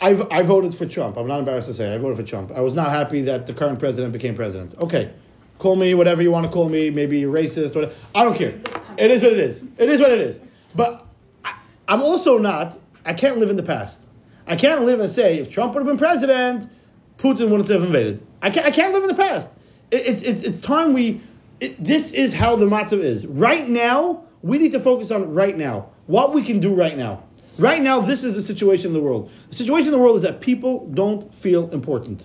[0.01, 1.17] I, I voted for Trump.
[1.17, 2.51] I'm not embarrassed to say I voted for Trump.
[2.51, 4.75] I was not happy that the current president became president.
[4.79, 5.13] Okay,
[5.59, 6.89] call me whatever you want to call me.
[6.89, 7.75] Maybe you're racist.
[7.75, 7.93] Whatever.
[8.13, 8.59] I don't care.
[8.97, 9.63] It is what it is.
[9.77, 10.39] It is what it is.
[10.75, 11.05] But
[11.43, 11.53] I,
[11.87, 12.79] I'm also not.
[13.05, 13.97] I can't live in the past.
[14.47, 16.69] I can't live and say if Trump would have been president,
[17.17, 18.25] Putin wouldn't have invaded.
[18.41, 18.65] I can't.
[18.65, 19.47] I can't live in the past.
[19.91, 21.21] It, it's it's it's time we.
[21.59, 24.23] It, this is how the matzav is right now.
[24.41, 25.89] We need to focus on right now.
[26.07, 27.23] What we can do right now.
[27.57, 29.31] Right now, this is the situation in the world.
[29.49, 32.23] The situation in the world is that people don't feel important.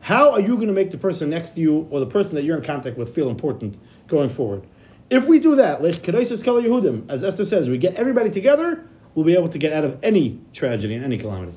[0.00, 2.44] How are you going to make the person next to you or the person that
[2.44, 4.66] you're in contact with feel important going forward?
[5.10, 6.02] If we do that, like
[7.08, 10.40] as Esther says, we get everybody together, we'll be able to get out of any
[10.52, 11.56] tragedy and any calamity.